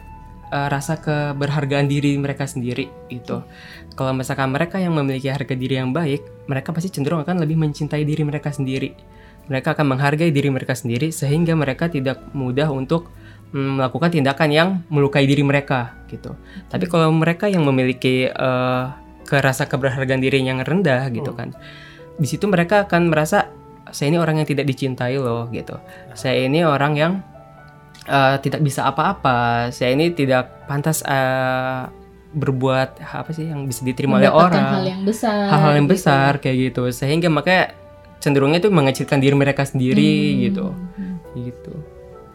eh, 0.52 0.68
rasa 0.68 1.00
keberhargaan 1.00 1.88
diri 1.88 2.20
mereka 2.20 2.44
sendiri 2.44 2.84
gitu. 3.08 3.40
Kalau 3.96 4.12
misalkan 4.12 4.52
mereka 4.52 4.76
yang 4.76 4.92
memiliki 4.92 5.32
harga 5.32 5.56
diri 5.56 5.80
yang 5.80 5.96
baik, 5.96 6.44
mereka 6.52 6.76
pasti 6.76 6.92
cenderung 6.92 7.24
akan 7.24 7.40
lebih 7.40 7.56
mencintai 7.56 8.04
diri 8.04 8.28
mereka 8.28 8.52
sendiri. 8.52 8.92
Mereka 9.50 9.74
akan 9.74 9.96
menghargai 9.96 10.30
diri 10.30 10.48
mereka 10.50 10.76
sendiri 10.76 11.10
sehingga 11.10 11.56
mereka 11.58 11.90
tidak 11.90 12.22
mudah 12.36 12.70
untuk 12.70 13.10
mm, 13.50 13.80
melakukan 13.80 14.10
tindakan 14.14 14.48
yang 14.50 14.68
melukai 14.88 15.26
diri 15.26 15.42
mereka 15.42 15.98
gitu. 16.06 16.34
Tapi 16.70 16.84
kalau 16.86 17.10
mereka 17.10 17.50
yang 17.50 17.66
memiliki 17.66 18.30
eh, 18.30 18.84
kerasa 19.26 19.66
keberhargaan 19.66 20.22
diri 20.22 20.42
yang 20.42 20.62
rendah 20.62 21.08
gitu 21.10 21.34
kan, 21.34 21.54
di 22.18 22.26
situ 22.26 22.46
mereka 22.46 22.86
akan 22.86 23.10
merasa 23.10 23.50
saya 23.92 24.08
ini 24.08 24.18
orang 24.18 24.40
yang 24.40 24.48
tidak 24.48 24.66
dicintai 24.66 25.18
loh 25.18 25.50
gitu. 25.50 25.76
Saya 26.14 26.46
ini 26.46 26.62
orang 26.62 26.92
yang 26.94 27.12
eh, 28.06 28.36
tidak 28.40 28.62
bisa 28.62 28.86
apa-apa. 28.86 29.68
Saya 29.74 29.94
ini 29.98 30.14
tidak 30.14 30.70
pantas 30.70 31.02
eh, 31.02 31.90
berbuat 32.32 33.04
apa 33.04 33.30
sih 33.36 33.52
yang 33.52 33.68
bisa 33.68 33.84
diterima 33.84 34.16
oleh 34.16 34.32
orang 34.32 34.80
hal 34.80 34.84
yang 34.88 35.02
besar. 35.04 35.52
hal-hal 35.52 35.72
yang 35.76 35.86
gitu. 35.86 35.94
besar 36.00 36.30
kayak 36.40 36.56
gitu 36.72 36.82
sehingga 36.88 37.28
makanya 37.28 37.76
cenderungnya 38.22 38.58
itu 38.58 38.70
mengecilkan 38.70 39.18
diri 39.18 39.34
mereka 39.34 39.66
sendiri 39.66 40.14
Hmm. 40.30 40.40
gitu 40.40 40.66
Hmm. 40.70 41.16
gitu 41.36 41.74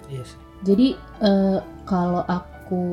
Iya 0.08 0.24
sih. 0.24 0.40
Jadi 0.64 0.88
eh, 1.20 1.58
kalau 1.84 2.24
aku 2.24 2.84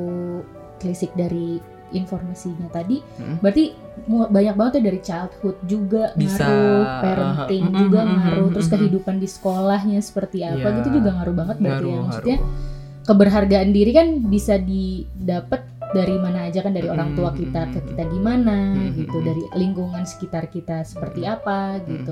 telisik 0.76 1.10
dari 1.12 1.58
informasinya 1.90 2.66
tadi, 2.68 2.98
Hmm. 3.16 3.38
berarti 3.38 3.70
banyak 4.08 4.54
banget 4.54 4.72
ya 4.74 4.82
dari 4.84 5.00
childhood 5.00 5.56
juga 5.64 6.10
Bisa, 6.12 6.42
ngaruh, 6.42 6.82
parenting 7.00 7.64
uh, 7.64 7.74
juga 7.76 8.00
mm, 8.00 8.08
mm, 8.08 8.16
ngaruh, 8.18 8.44
mm, 8.44 8.52
terus 8.52 8.66
mm, 8.66 8.74
kehidupan 8.74 9.16
di 9.16 9.28
sekolahnya 9.28 9.98
seperti 10.00 10.38
apa 10.42 10.58
Iya. 10.60 10.76
gitu 10.82 10.88
juga 10.92 11.10
ngaruh 11.14 11.34
banget 11.34 11.56
berarti 11.56 11.70
ya. 11.80 11.88
Ngaruh, 11.88 12.04
Maksudnya 12.04 12.36
ngaruh. 12.36 13.04
keberhargaan 13.04 13.70
diri 13.70 13.92
kan 13.92 14.06
bisa 14.24 14.54
didapat 14.58 15.60
dari 15.94 16.16
mana 16.18 16.38
aja 16.44 16.58
kan 16.58 16.74
dari 16.74 16.90
orang 16.90 17.14
tua 17.14 17.30
kita 17.30 17.70
ke 17.70 17.78
kita 17.86 18.02
gimana 18.08 18.74
gitu, 18.92 19.16
dari 19.22 19.42
lingkungan 19.54 20.02
sekitar 20.02 20.50
kita 20.50 20.82
seperti 20.82 21.22
apa 21.22 21.78
gitu. 21.80 22.10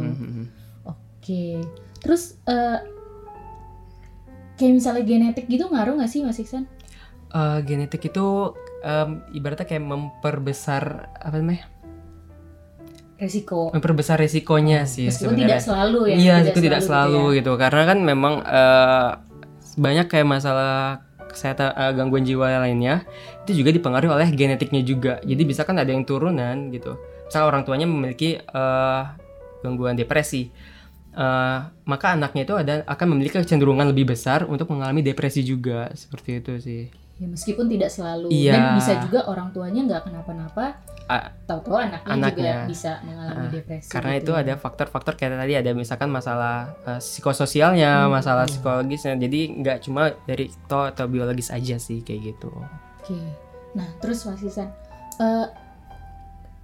Oke, 1.22 1.62
terus 2.02 2.34
eh, 2.50 2.82
kayak 4.58 4.72
misalnya 4.74 5.06
genetik 5.06 5.46
gitu 5.46 5.70
ngaruh 5.70 5.94
nggak 6.02 6.10
sih 6.10 6.26
Mas 6.26 6.42
Iksan? 6.42 6.66
Eh, 7.30 7.58
genetik 7.62 8.10
itu 8.10 8.58
em, 8.82 9.22
ibaratnya 9.30 9.62
kayak 9.62 9.86
memperbesar 9.86 11.14
apa 11.14 11.38
namanya? 11.38 11.70
Resiko. 13.22 13.70
memperbesar 13.70 14.18
resikonya 14.18 14.82
sih 14.82 15.06
Meskipun 15.06 15.38
sebenarnya. 15.38 15.46
tidak 15.46 15.60
selalu 15.62 16.00
ya. 16.10 16.14
iya 16.18 16.34
itu 16.42 16.58
tidak 16.58 16.82
selalu 16.82 17.38
gitu 17.38 17.38
gitu, 17.38 17.52
karena 17.54 17.82
kan 17.86 17.98
memang 18.02 18.34
eh, 18.42 19.10
banyak 19.78 20.06
kayak 20.10 20.26
masalah 20.26 21.06
kesehatan 21.30 21.70
eh, 21.70 21.92
gangguan 21.94 22.26
jiwa 22.26 22.50
lainnya 22.66 23.06
itu 23.46 23.62
juga 23.62 23.70
dipengaruhi 23.70 24.10
oleh 24.10 24.26
genetiknya 24.34 24.82
juga. 24.82 25.22
Jadi 25.22 25.42
bisa 25.46 25.62
kan 25.62 25.78
ada 25.78 25.94
yang 25.94 26.02
turunan 26.02 26.74
gitu. 26.74 26.98
Misal 27.30 27.46
orang 27.46 27.62
tuanya 27.62 27.86
memiliki 27.86 28.42
eh, 28.42 29.02
gangguan 29.62 29.94
depresi 29.94 30.50
eh, 31.12 31.58
maka 31.84 32.06
anaknya 32.10 32.42
itu 32.42 32.54
ada 32.54 32.74
akan 32.84 33.06
memiliki 33.10 33.36
kecenderungan 33.36 33.86
lebih 33.86 34.08
besar 34.08 34.44
untuk 34.44 34.68
mengalami 34.68 35.00
depresi 35.00 35.42
juga 35.42 35.92
seperti 35.92 36.30
itu 36.38 36.52
sih 36.58 36.82
ya. 37.14 37.26
Meskipun 37.28 37.68
tidak 37.68 37.86
selalu. 37.88 38.28
Iya. 38.28 38.52
Dan 38.52 38.62
bisa 38.76 38.92
juga 38.98 39.20
orang 39.24 39.52
tuanya 39.52 39.80
nggak 39.84 40.02
kenapa-napa. 40.04 40.66
Ah, 41.04 41.30
Tahu-tahu 41.44 41.76
anaknya, 41.76 42.08
anaknya. 42.08 42.54
juga 42.54 42.70
bisa 42.70 42.92
mengalami 43.02 43.42
Ah, 43.42 43.50
depresi. 43.52 43.88
karena 43.88 44.10
gitu 44.12 44.18
itu 44.18 44.32
ya. 44.32 44.38
ada 44.40 44.54
faktor-faktor 44.56 45.12
kayak 45.14 45.34
tadi 45.36 45.54
ada 45.54 45.70
misalkan 45.72 46.08
masalah 46.08 46.56
eh, 46.82 46.98
psikososialnya, 46.98 48.06
Hmm. 48.06 48.12
masalah 48.12 48.44
psikologisnya. 48.46 49.14
Jadi 49.16 49.40
nggak 49.56 49.78
cuma 49.82 50.10
dari 50.24 50.50
to 50.64 50.80
atau 50.82 51.06
biologis 51.06 51.48
aja 51.48 51.76
sih 51.76 52.00
kayak 52.00 52.34
gitu. 52.34 52.50
Oke. 52.98 53.18
Nah, 53.72 53.86
terus 53.98 54.24
Mas 54.24 54.42
Isan, 54.42 54.70
eh, 55.16 55.46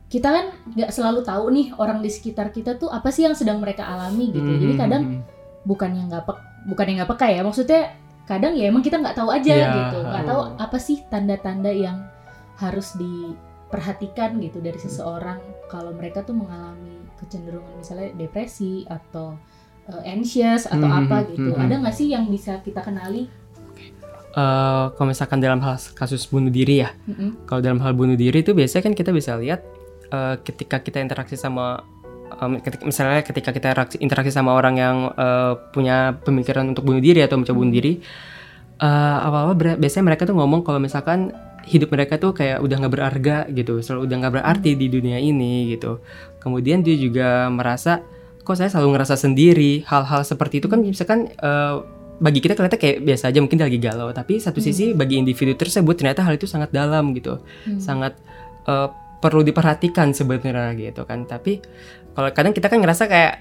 kita 0.08 0.28
kan 0.28 0.44
nggak 0.72 0.88
selalu 0.88 1.20
tahu 1.20 1.44
nih 1.50 1.66
orang 1.76 2.00
di 2.00 2.08
sekitar 2.08 2.48
kita 2.48 2.74
tuh 2.74 2.88
apa 2.88 3.08
sih 3.08 3.22
yang 3.22 3.36
sedang 3.36 3.60
mereka 3.60 3.84
alami 3.84 4.32
gitu. 4.32 4.48
Jadi 4.56 4.72
Hmm, 4.72 4.80
kadang 4.80 5.02
hmm, 5.04 5.20
bukan 5.62 5.90
yang 5.92 6.06
nggak 6.08 6.24
pek, 6.24 6.38
bukan 6.66 6.84
yang 6.86 6.96
nggak 6.98 7.10
peka 7.12 7.26
ya. 7.28 7.40
Maksudnya 7.42 7.82
kadang 8.24 8.52
ya 8.52 8.68
emang 8.68 8.80
kita 8.80 8.96
nggak 8.96 9.14
tahu 9.14 9.28
aja 9.30 9.52
Iya. 9.54 9.68
gitu 9.72 9.98
nggak 10.02 10.24
tahu 10.24 10.40
apa 10.56 10.76
sih 10.76 11.00
tanda-tanda 11.08 11.72
yang 11.72 12.04
harus 12.56 12.92
diperhatikan 12.92 14.36
gitu 14.38 14.60
dari 14.60 14.76
seseorang 14.76 15.40
kalau 15.66 15.92
mereka 15.92 16.20
tuh 16.20 16.36
mengalami 16.36 17.00
kecenderungan 17.16 17.72
misalnya 17.76 18.12
depresi 18.14 18.84
atau 18.84 19.32
uh, 19.86 20.02
anxious 20.04 20.64
atau 20.64 20.84
Mhm, 20.84 20.98
apa 21.04 21.16
gitu 21.30 21.50
mhm. 21.52 21.60
ada 21.60 21.74
nggak 21.80 21.96
sih 21.96 22.08
yang 22.08 22.28
bisa 22.28 22.60
kita 22.60 22.80
kenali 22.80 23.28
Eh, 24.28 24.84
kalau 24.94 25.08
misalkan 25.08 25.40
dalam 25.40 25.58
hal 25.58 25.80
kasus 25.96 26.28
bunuh 26.28 26.52
diri 26.52 26.84
ya, 26.84 26.92
Mm-mm. 27.10 27.48
kalau 27.48 27.58
dalam 27.58 27.80
hal 27.82 27.90
bunuh 27.90 28.14
diri 28.14 28.44
itu 28.44 28.52
biasanya 28.52 28.86
kan 28.86 28.94
kita 28.94 29.10
bisa 29.10 29.34
lihat 29.34 29.64
eh, 30.08 30.34
ketika 30.42 30.80
kita 30.80 30.98
interaksi 30.98 31.36
sama 31.36 31.82
em, 32.38 32.60
ketika, 32.60 32.82
misalnya 32.84 33.20
ketika 33.24 33.50
kita 33.52 33.66
interaksi, 33.72 33.96
interaksi 34.00 34.32
sama 34.32 34.54
orang 34.54 34.74
yang 34.76 34.96
eh, 35.12 35.52
punya 35.72 36.16
pemikiran 36.20 36.68
untuk 36.68 36.84
bunuh 36.84 37.00
diri 37.00 37.24
atau 37.24 37.36
mencoba 37.40 37.56
bunuh 37.56 37.74
diri, 37.74 37.92
eh, 38.78 39.16
awal-awal 39.26 39.54
ber- 39.56 39.78
biasanya 39.80 40.14
mereka 40.14 40.28
tuh 40.28 40.36
ngomong 40.36 40.62
kalau 40.64 40.78
misalkan 40.78 41.32
hidup 41.68 41.92
mereka 41.92 42.16
tuh 42.16 42.32
kayak 42.32 42.64
udah 42.64 42.76
nggak 42.80 42.94
berharga 42.96 43.36
gitu, 43.52 43.84
selalu 43.84 44.08
udah 44.08 44.16
nggak 44.24 44.34
berarti 44.40 44.70
di 44.72 44.86
dunia 44.88 45.20
ini 45.20 45.68
gitu. 45.76 46.00
Kemudian 46.40 46.80
dia 46.80 46.96
juga 46.96 47.52
merasa 47.52 48.00
kok 48.40 48.56
saya 48.56 48.72
selalu 48.72 48.96
ngerasa 48.96 49.20
sendiri. 49.20 49.84
Hal-hal 49.84 50.24
seperti 50.24 50.64
itu 50.64 50.72
kan 50.72 50.80
misalkan 50.80 51.28
eh, 51.28 51.74
bagi 52.18 52.40
kita 52.42 52.56
kelihatan 52.58 52.80
kayak 52.80 52.98
biasa 53.04 53.30
aja 53.30 53.38
mungkin 53.38 53.60
dia 53.60 53.66
lagi 53.68 53.78
galau, 53.78 54.08
tapi 54.10 54.40
satu 54.40 54.58
sisi 54.58 54.90
bagi 54.90 55.20
individu 55.20 55.54
tersebut 55.54 55.94
ternyata 55.94 56.24
hal 56.26 56.34
itu 56.34 56.48
sangat 56.50 56.72
dalam 56.72 57.12
gitu 57.14 57.38
Hmm. 57.68 57.78
sangat 57.78 58.16
eh, 58.64 58.88
perlu 59.18 59.42
diperhatikan 59.42 60.14
sebenarnya 60.14 60.74
gitu 60.78 61.02
kan. 61.04 61.26
Tapi 61.26 61.62
kalau 62.14 62.28
kadang 62.34 62.52
kita 62.54 62.66
kan 62.70 62.78
ngerasa 62.82 63.06
kayak 63.06 63.34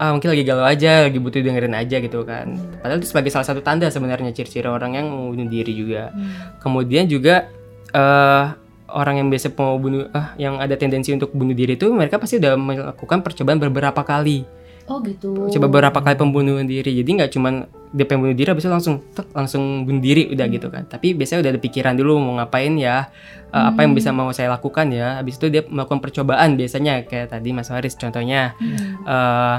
ah 0.00 0.10
mungkin 0.10 0.34
lagi 0.34 0.42
galau 0.42 0.66
aja 0.66 1.06
lagi 1.06 1.18
butuh 1.20 1.38
dengerin 1.44 1.76
aja 1.76 1.96
gitu 2.00 2.24
kan. 2.24 2.58
Padahal 2.80 2.98
itu 2.98 3.08
sebagai 3.08 3.30
salah 3.30 3.46
satu 3.46 3.60
tanda 3.62 3.86
sebenarnya 3.92 4.34
ciri-ciri 4.34 4.66
orang 4.66 4.98
yang 4.98 5.06
mau 5.12 5.30
bunuh 5.30 5.46
diri 5.46 5.72
juga. 5.72 6.10
Hmm. 6.10 6.58
kemudian 6.58 7.06
juga 7.06 7.48
eh 7.92 8.46
orang 8.92 9.24
yang 9.24 9.28
biasa 9.32 9.52
mau 9.56 9.80
bunuh 9.80 10.08
ah 10.12 10.36
yang 10.36 10.60
ada 10.60 10.76
tendensi 10.76 11.10
untuk 11.16 11.32
bunuh 11.32 11.56
diri 11.56 11.74
itu 11.80 11.88
mereka 11.88 12.20
pasti 12.20 12.36
udah 12.36 12.54
melakukan 12.56 13.24
percobaan 13.24 13.58
beberapa 13.58 14.04
kali 14.04 14.44
oh 14.86 14.98
gitu. 15.02 15.48
Coba 15.48 15.66
beberapa 15.68 15.98
kali 15.98 16.16
pembunuhan 16.16 16.64
diri. 16.64 16.94
Jadi 16.98 17.10
nggak 17.12 17.30
cuman 17.32 17.54
dia 17.92 18.08
pengen 18.08 18.24
bunuh 18.24 18.36
diri 18.36 18.48
habis 18.48 18.64
itu 18.64 18.72
langsung 18.72 18.94
tek, 19.12 19.28
langsung 19.36 19.84
bunuh 19.84 20.00
diri 20.00 20.32
udah 20.32 20.46
gitu 20.48 20.68
kan. 20.68 20.88
Tapi 20.88 21.12
biasanya 21.12 21.44
udah 21.44 21.50
ada 21.52 21.60
pikiran 21.60 21.94
dulu 21.94 22.16
mau 22.16 22.40
ngapain 22.40 22.72
ya 22.76 23.12
eh, 23.48 23.64
apa 23.68 23.84
yang 23.84 23.92
bisa 23.92 24.10
mau 24.10 24.32
saya 24.32 24.50
lakukan 24.50 24.88
ya. 24.90 25.20
Habis 25.20 25.36
itu 25.36 25.46
dia 25.48 25.62
melakukan 25.64 26.00
percobaan 26.00 26.56
biasanya 26.56 27.04
kayak 27.04 27.30
tadi 27.30 27.52
Mas 27.52 27.68
Waris 27.68 27.94
contohnya. 27.94 28.56
Hmm. 28.58 29.04
eh 29.06 29.58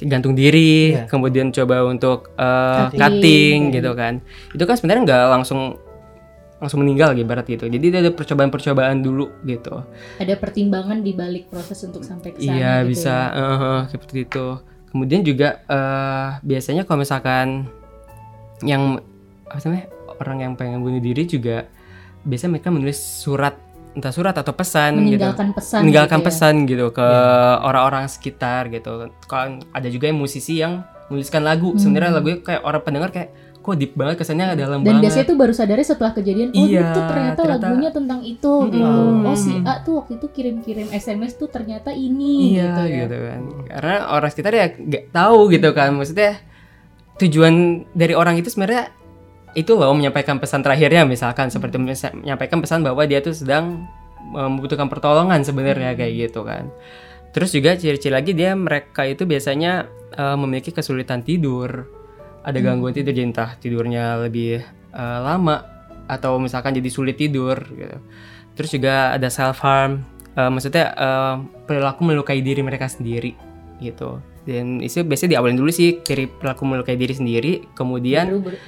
gantung 0.00 0.32
diri 0.32 0.96
Iya. 0.96 1.04
kemudian 1.12 1.52
coba 1.52 1.84
untuk 1.84 2.32
eh, 2.34 2.88
Cutting. 2.88 3.00
cutting 3.00 3.58
gitu 3.74 3.90
kan. 3.92 4.24
Itu 4.52 4.64
kan 4.64 4.76
sebenarnya 4.80 5.02
nggak 5.04 5.24
langsung 5.28 5.76
langsung 6.60 6.78
meninggal 6.78 7.12
gitu 7.12 7.24
barat 7.24 7.46
gitu 7.46 7.64
jadi 7.66 7.86
ada 7.98 8.10
percobaan-percobaan 8.10 9.00
dulu 9.00 9.32
gitu 9.42 9.80
ada 10.16 10.34
pertimbangan 10.36 11.00
di 11.00 11.12
balik 11.12 11.48
proses 11.48 11.80
untuk 11.82 12.04
sampai 12.04 12.30
ke 12.30 12.38
sana 12.38 12.52
Iya 12.52 12.72
gitu 12.78 12.88
bisa 12.90 13.16
ya. 13.26 13.42
eh, 13.56 13.80
seperti 13.88 14.16
itu. 14.22 14.46
Kemudian 14.86 15.22
juga 15.22 15.48
eh, 15.64 16.28
biasanya 16.40 16.82
kalau 16.82 17.00
misalkan 17.00 17.64
yang 18.60 19.00
apa 19.46 19.58
namanya 19.64 19.86
orang 20.18 20.38
yang 20.38 20.52
pengen 20.52 20.78
bunuh 20.78 20.98
diri 20.98 21.24
juga 21.24 21.64
biasanya 22.20 22.50
mereka 22.52 22.68
menulis 22.68 22.98
surat 22.98 23.56
entah 23.90 24.12
surat 24.12 24.30
atau 24.32 24.52
pesan 24.52 24.94
gitu. 25.00 25.18
meninggalkan 25.18 25.48
pesan 25.50 25.80
Meninggalkan 25.82 26.18
gitu 26.18 26.22
ya. 26.22 26.28
pesan 26.28 26.54
gitu 26.64 26.86
ke 26.92 27.02
Iya. 27.02 27.56
orang-orang 27.64 28.04
sekitar 28.06 28.62
gitu. 28.68 28.90
Kalau 29.24 29.46
ada 29.66 29.88
juga 29.88 30.06
yang 30.06 30.18
musisi 30.18 30.58
yang 30.58 30.82
menuliskan 31.08 31.42
lagu. 31.42 31.72
Hmm. 31.72 31.80
Sebenarnya 31.80 32.12
lagunya 32.12 32.38
kayak 32.38 32.62
orang 32.62 32.82
pendengar 32.84 33.10
kayak 33.10 33.30
kok 33.60 33.76
deep 33.76 33.92
banget 33.92 34.16
kesannya 34.16 34.54
dalam 34.54 34.80
dan 34.80 34.88
banget. 34.90 35.02
biasanya 35.04 35.26
tuh 35.26 35.36
baru 35.36 35.52
sadarnya 35.52 35.84
setelah 35.86 36.12
kejadian 36.12 36.48
oh 36.48 36.56
Iya, 36.58 36.80
itu 36.82 37.00
ternyata, 37.02 37.36
ternyata- 37.36 37.44
lagunya 37.62 37.90
tentang 37.90 38.20
itu 38.22 38.52
Mm-mm. 38.58 38.72
gitu 38.72 38.88
oh 39.22 39.36
si 39.36 39.52
A 39.62 39.74
tuh 39.80 39.94
waktu 39.98 40.12
itu 40.16 40.26
kirim-kirim 40.28 40.86
SMS 40.88 41.32
tuh 41.34 41.46
ternyata 41.46 41.90
ini 41.90 42.56
iya 42.56 42.64
gitu 42.66 42.82
ya. 42.82 42.96
gitu 43.02 43.16
kan. 43.18 43.40
Karena 43.66 43.94
orang 44.10 44.28
sekitar 44.28 44.52
ya 44.54 44.66
nggak 44.70 45.04
tahu 45.10 45.38
gitu 45.50 45.68
kan. 45.70 45.92
Maksudnya 45.92 46.40
tujuan 47.16 47.54
dari 47.90 48.14
orang 48.14 48.36
itu 48.36 48.48
sebenarnya 48.48 48.88
itu 49.52 49.72
loh 49.72 49.92
menyampaikan 49.92 50.38
pesan 50.38 50.60
terakhirnya. 50.60 51.04
Misalkan 51.04 51.48
seperti 51.48 51.76
menya- 51.76 52.14
menyampaikan 52.14 52.58
pesan 52.58 52.80
bahwa 52.80 53.02
dia 53.02 53.20
tuh 53.20 53.32
sedang 53.32 53.84
membutuhkan 54.22 54.86
pertolongan 54.86 55.42
sebenarnya 55.42 55.92
kayak 55.92 56.12
gitu 56.24 56.42
kan. 56.42 56.72
Terus 57.30 57.50
juga 57.50 57.74
ciri-ciri 57.74 58.10
lagi 58.10 58.32
dia 58.32 58.54
mereka 58.54 59.04
itu 59.04 59.22
biasanya 59.22 59.84
eh, 60.10 60.34
memiliki 60.34 60.70
kesulitan 60.70 61.20
tidur 61.20 61.86
ada 62.40 62.58
gangguan 62.58 62.92
tidur 62.92 63.12
jadi 63.12 63.26
entah 63.26 63.50
tidurnya 63.56 64.20
lebih 64.20 64.60
eh, 64.90 65.20
lama 65.20 65.62
atau 66.06 66.36
misalkan 66.36 66.74
jadi 66.74 66.90
sulit 66.90 67.14
tidur 67.14 67.54
gitu. 67.70 67.98
Terus 68.54 68.70
juga 68.70 69.14
ada 69.14 69.28
self 69.28 69.60
harm 69.60 70.04
Eh, 70.30 70.46
maksudnya 70.46 70.94
eh, 70.94 71.34
perilaku 71.66 72.06
melukai 72.06 72.38
diri 72.38 72.62
mereka 72.62 72.86
sendiri 72.86 73.34
gitu. 73.82 74.22
Dan 74.46 74.78
itu 74.78 75.02
biasanya 75.02 75.36
diawalin 75.36 75.58
dulu 75.58 75.74
sih 75.74 75.98
dari 76.00 76.30
perilaku 76.30 76.62
melukai 76.64 76.94
diri 76.94 77.10
sendiri 77.10 77.66
kemudian 77.74 78.30
baru 78.30 78.40
ber- 78.40 78.60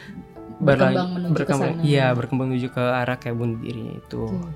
berlan- 0.58 0.90
berkembang 0.90 1.08
menuju 1.14 1.30
ke 1.30 1.36
berkembang- 1.38 1.74
sana. 1.78 1.86
iya 1.86 2.06
berkembang 2.12 2.48
menuju 2.50 2.68
ke 2.68 2.82
arah 2.82 3.14
kayak 3.14 3.36
bunuh 3.38 3.58
dirinya 3.62 3.94
itu. 3.94 4.22
Oke. 4.26 4.50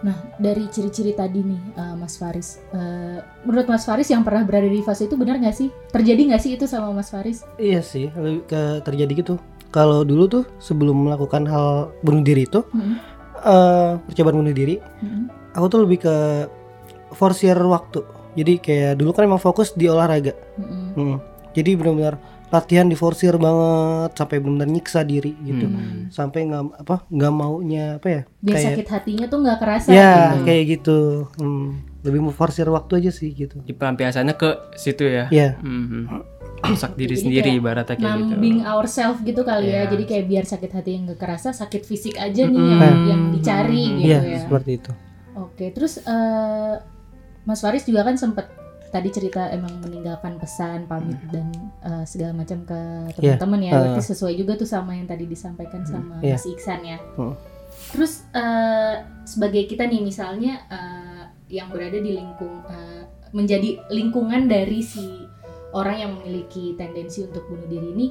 Nah, 0.00 0.16
dari 0.40 0.64
ciri-ciri 0.72 1.12
tadi 1.12 1.44
nih, 1.44 1.60
eh, 1.76 1.94
Mas 1.96 2.16
Faris, 2.16 2.56
eh, 2.72 3.20
menurut 3.44 3.68
Mas 3.68 3.84
Faris 3.84 4.08
yang 4.08 4.24
pernah 4.24 4.48
berada 4.48 4.64
di 4.64 4.80
fase 4.80 5.04
itu 5.04 5.16
benar 5.16 5.36
nggak 5.36 5.52
sih? 5.52 5.68
Terjadi 5.92 6.32
nggak 6.32 6.40
sih 6.40 6.56
itu 6.56 6.64
sama 6.64 6.88
Mas 6.96 7.12
Faris? 7.12 7.44
Iya 7.60 7.84
sih, 7.84 8.08
ke 8.48 8.80
terjadi 8.80 9.12
gitu. 9.12 9.34
Kalau 9.70 10.02
dulu 10.02 10.24
tuh 10.26 10.44
sebelum 10.58 11.06
melakukan 11.06 11.44
hal 11.46 11.92
bunuh 12.00 12.24
diri 12.24 12.48
itu, 12.48 12.64
Mm-mm. 12.72 12.96
eh 13.44 13.92
percobaan 14.08 14.40
bunuh 14.40 14.54
diri, 14.56 14.80
Mm-mm. 14.80 15.28
aku 15.54 15.66
tuh 15.68 15.80
lebih 15.84 16.08
ke 16.08 16.14
forsir 17.14 17.54
waktu. 17.54 18.00
Jadi 18.34 18.52
kayak 18.62 18.92
dulu 18.98 19.10
kan 19.12 19.28
emang 19.28 19.42
fokus 19.42 19.76
di 19.76 19.86
olahraga. 19.86 20.32
Mm-mm. 20.58 20.86
Hmm. 20.96 21.16
Jadi 21.50 21.74
benar-benar 21.76 22.18
latihan 22.50 22.86
diforsir 22.86 23.34
banget 23.34 24.10
sampai 24.12 24.36
benar-benar 24.38 24.68
nyiksa 24.68 25.00
diri 25.02 25.38
gitu. 25.40 25.66
Hmm. 25.66 26.10
Sampai 26.10 26.44
nggak 26.44 26.82
apa 26.82 27.06
nggak 27.06 27.32
maunya 27.32 27.96
apa 27.96 28.08
ya? 28.10 28.22
Biar 28.38 28.54
kayak 28.54 28.66
sakit 28.74 28.86
hatinya 28.90 29.26
tuh 29.26 29.38
nggak 29.40 29.58
kerasa. 29.58 29.88
ya 29.88 30.14
gitu. 30.34 30.44
kayak 30.44 30.64
gitu. 30.68 30.98
Hmm. 31.38 31.66
Lebih 32.00 32.20
mau 32.20 32.32
forsir 32.32 32.66
waktu 32.66 32.92
aja 32.98 33.10
sih 33.10 33.30
gitu. 33.30 33.60
di 33.60 33.70
pelampiasannya 33.70 34.34
ke 34.34 34.50
situ 34.74 35.04
ya 35.04 35.30
Ya. 35.30 35.54
Mhm. 35.60 36.26
rusak 36.60 36.92
diri 36.92 37.16
Jadi 37.16 37.22
sendiri 37.24 37.48
kayak 37.48 37.60
ibaratnya 37.62 37.96
kayak 37.96 38.16
gitu 38.20 38.30
numbing 38.30 38.58
ourselves 38.62 39.20
gitu 39.22 39.40
kali 39.40 39.66
ya. 39.66 39.86
Iya. 39.86 39.96
Jadi 39.96 40.04
kayak 40.04 40.24
biar 40.26 40.44
sakit 40.44 40.70
hati 40.70 40.90
yang 40.92 41.02
nggak 41.08 41.16
kerasa, 41.18 41.48
sakit 41.50 41.82
fisik 41.82 42.20
aja 42.20 42.44
nih 42.44 42.52
Mm-mm. 42.52 42.80
yang, 42.80 42.98
yang 43.06 43.22
dicari 43.32 43.80
Mm-mm. 43.86 43.96
gitu 43.96 44.10
Iya, 44.12 44.20
ya. 44.20 44.38
seperti 44.44 44.70
itu. 44.76 44.92
Oke, 45.32 45.64
terus 45.72 46.02
eh, 46.02 46.74
Mas 47.42 47.60
Faris 47.60 47.88
juga 47.88 48.04
kan 48.04 48.20
sempet 48.20 48.44
tadi 48.90 49.08
cerita 49.08 49.46
emang 49.48 49.78
meninggalkan 49.80 50.34
pesan 50.36 50.84
pamit 50.84 51.18
dan 51.30 51.46
eh, 51.80 52.04
segala 52.04 52.34
macam 52.34 52.62
ke 52.62 52.78
Iya, 53.16 53.38
teman-teman 53.38 53.60
ya. 53.62 53.70
eh. 53.70 53.74
Berarti 53.76 54.02
sesuai 54.04 54.34
juga 54.34 54.52
tuh 54.54 54.66
sama 54.66 54.94
yang 54.94 55.06
tadi 55.06 55.24
disampaikan 55.24 55.82
sama 55.82 56.18
Iya. 56.20 56.34
Mas 56.34 56.44
Iksan 56.44 56.80
ya. 56.82 56.98
Hmm. 57.14 57.34
Terus 57.90 58.26
eh, 58.30 58.94
sebagai 59.24 59.64
kita 59.64 59.86
nih 59.86 60.02
misalnya 60.02 60.58
eh, 60.66 61.22
yang 61.50 61.70
berada 61.70 61.96
di 61.96 62.12
lingkung 62.12 62.66
eh, 62.66 63.02
menjadi 63.30 63.78
lingkungan 63.88 64.46
dari 64.46 64.82
si 64.82 65.22
orang 65.70 65.96
yang 65.96 66.10
memiliki 66.18 66.74
tendensi 66.74 67.22
untuk 67.22 67.46
bunuh 67.46 67.66
diri 67.66 67.94
ini 67.94 68.06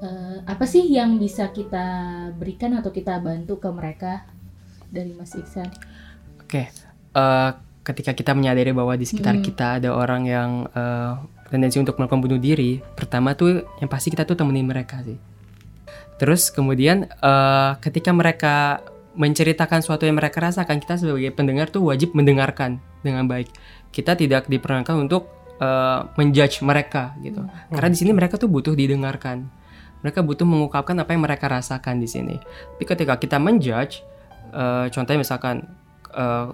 eh, 0.00 0.38
apa 0.42 0.64
sih 0.64 0.88
yang 0.88 1.16
bisa 1.16 1.52
kita 1.52 1.84
berikan 2.34 2.72
atau 2.74 2.88
kita 2.88 3.20
bantu 3.20 3.60
ke 3.60 3.68
mereka 3.68 4.24
dari 4.88 5.12
Mas 5.12 5.32
Iksan? 5.32 5.68
Oke, 6.40 6.72
eh, 7.12 7.50
ketika 7.82 8.14
kita 8.14 8.32
menyadari 8.32 8.70
bahwa 8.70 8.94
di 8.94 9.02
sekitar 9.02 9.38
Mm. 9.38 9.42
kita 9.42 9.66
ada 9.82 9.90
orang 9.94 10.22
yang 10.26 10.50
eh, 10.70 11.12
tendensi 11.50 11.82
untuk 11.82 11.98
melakukan 11.98 12.22
bunuh 12.22 12.40
diri, 12.40 12.80
pertama 12.96 13.34
tuh 13.34 13.66
yang 13.82 13.90
pasti 13.90 14.08
kita 14.14 14.24
tuh 14.24 14.38
temenin 14.38 14.64
mereka 14.64 15.02
sih. 15.02 15.18
Terus 16.16 16.54
kemudian 16.54 17.10
eh, 17.10 17.70
ketika 17.82 18.14
mereka 18.14 18.80
menceritakan 19.12 19.84
sesuatu 19.84 20.08
yang 20.08 20.16
mereka 20.16 20.40
rasakan, 20.40 20.80
kita 20.80 20.96
sebagai 20.96 21.34
pendengar 21.36 21.68
tuh 21.68 21.84
wajib 21.84 22.16
mendengarkan 22.16 22.80
dengan 23.04 23.28
baik. 23.28 23.52
Kita 23.92 24.16
tidak 24.16 24.48
diperkenankan 24.48 24.96
untuk 25.02 25.28
eh, 25.58 26.00
menjudge 26.16 26.62
mereka 26.62 27.12
gitu. 27.20 27.44
Karena 27.68 27.88
di 27.90 27.98
sini 27.98 28.14
mereka 28.14 28.38
tuh 28.38 28.48
butuh 28.48 28.72
didengarkan. 28.72 29.44
Mereka 30.02 30.22
butuh 30.26 30.42
mengungkapkan 30.42 30.98
apa 30.98 31.14
yang 31.14 31.22
mereka 31.22 31.46
rasakan 31.46 32.02
di 32.02 32.10
sini. 32.10 32.34
Tapi 32.40 32.84
ketika 32.86 33.18
kita 33.18 33.36
menjudge, 33.42 34.00
eh, 34.54 34.86
contohnya 34.94 35.20
misalkan 35.20 35.66
eh, 36.14 36.46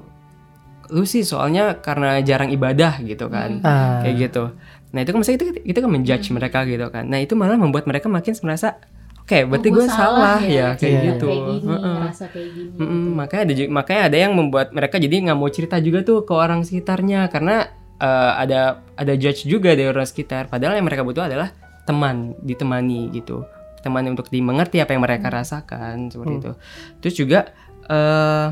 lu 0.89 1.05
sih 1.05 1.21
soalnya 1.21 1.79
karena 1.79 2.19
jarang 2.21 2.49
ibadah 2.49 3.01
gitu 3.01 3.29
kan 3.29 3.61
Ah. 3.61 4.01
kayak 4.01 4.17
gitu 4.25 4.45
nah 4.89 5.01
itu 5.01 5.11
kan 5.11 5.19
maksudnya 5.21 5.39
itu, 5.39 5.47
itu 5.65 5.79
kan 5.79 5.91
menjudge 5.91 6.27
Hmm. 6.27 6.37
mereka 6.37 6.59
gitu 6.65 6.87
kan 6.89 7.05
nah 7.05 7.19
itu 7.19 7.33
malah 7.33 7.55
membuat 7.55 7.85
mereka 7.85 8.09
makin 8.09 8.33
merasa 8.41 8.81
oke 9.21 9.37
berarti 9.45 9.69
Oh, 9.69 9.75
gue 9.75 9.85
gua 9.85 9.93
salah, 9.93 10.41
ya, 10.41 10.73
kayak 10.75 10.89
Iya. 10.89 11.01
gitu 11.11 11.29
Kayak 11.29 11.45
gini, 11.45 11.69
Heeh. 11.69 11.97
ngerasa 12.01 12.25
kayak 12.29 12.49
gini. 12.51 12.71
Gitu. 12.73 13.09
makanya 13.13 13.43
ada 13.45 13.55
makanya 13.69 14.03
ada 14.05 14.17
yang 14.19 14.33
membuat 14.33 14.69
mereka 14.73 14.97
jadi 14.97 15.15
nggak 15.23 15.37
mau 15.37 15.49
cerita 15.49 15.77
juga 15.79 16.01
tuh 16.01 16.25
ke 16.25 16.33
orang 16.33 16.61
sekitarnya 16.63 17.29
karena 17.29 17.69
eh, 17.99 18.33
ada 18.39 18.61
ada 18.95 19.13
judge 19.13 19.45
juga 19.45 19.75
dari 19.75 19.87
orang 19.87 20.07
sekitar 20.07 20.47
padahal 20.47 20.75
yang 20.75 20.87
mereka 20.87 21.03
butuh 21.03 21.27
adalah 21.27 21.51
teman 21.83 22.33
ditemani 22.41 23.11
gitu 23.11 23.43
teman 23.79 24.07
untuk 24.07 24.27
dimengerti 24.27 24.79
apa 24.79 24.91
yang 24.91 25.03
mereka 25.03 25.27
Hmm. 25.27 25.37
rasakan 25.37 25.95
seperti 26.09 26.33
Hmm. 26.33 26.41
itu. 26.41 26.53
Terus 26.99 27.15
juga 27.17 27.39
eh 27.85 28.47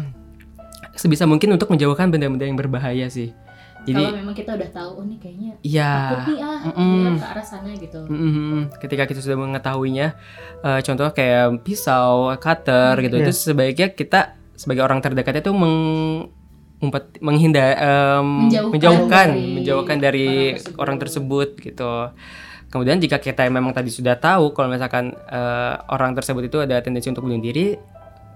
sebisa 0.96 1.24
mungkin 1.24 1.52
untuk 1.52 1.68
menjauhkan 1.68 2.08
benda-benda 2.08 2.44
yang 2.44 2.56
berbahaya 2.56 3.06
sih. 3.06 3.30
Jadi 3.86 4.02
Kalau 4.02 4.18
memang 4.18 4.34
kita 4.34 4.50
udah 4.52 4.70
tahu, 4.72 4.90
oh 4.92 5.04
nih 5.04 5.14
kayaknya 5.16 5.50
ya 5.62 5.92
takut 6.10 6.26
nih 6.26 6.38
ah, 6.42 6.58
dia 6.74 7.10
ke 7.14 7.26
arah 7.28 7.46
sana 7.46 7.70
gitu. 7.72 8.00
Mm-mm. 8.02 8.74
ketika 8.76 9.06
kita 9.06 9.20
sudah 9.20 9.38
mengetahuinya, 9.38 10.06
eh, 10.60 10.80
contoh 10.82 11.06
kayak 11.08 11.62
pisau, 11.62 12.34
cutter 12.34 12.98
gitu, 12.98 13.14
Iya. 13.14 13.22
itu 13.22 13.32
sebaiknya 13.32 13.88
kita 13.90 14.20
sebagai 14.52 14.82
orang 14.82 14.98
terdekat 14.98 15.38
itu 15.38 15.52
meng 15.52 15.76
umpet- 16.78 17.20
menghindar 17.20 17.72
em, 17.72 18.26
Menjauhkan 18.42 18.72
menjauhkan 18.74 19.28
dari 19.30 19.54
menjauhkan 19.54 19.96
dari 19.96 20.26
orang 20.26 20.58
tersebut. 20.58 20.76
orang 20.76 20.96
tersebut 20.98 21.48
gitu. 21.62 21.92
Kemudian 22.66 22.98
jika 22.98 23.16
kita 23.16 23.46
memang 23.46 23.70
tadi 23.70 23.88
sudah 23.88 24.18
tahu 24.18 24.50
kalau 24.50 24.66
misalkan 24.66 25.14
eh, 25.14 25.74
orang 25.86 26.10
tersebut 26.12 26.42
itu 26.44 26.58
ada 26.58 26.82
tendensi 26.82 27.06
untuk 27.06 27.22
bunuh 27.22 27.38
diri, 27.38 27.78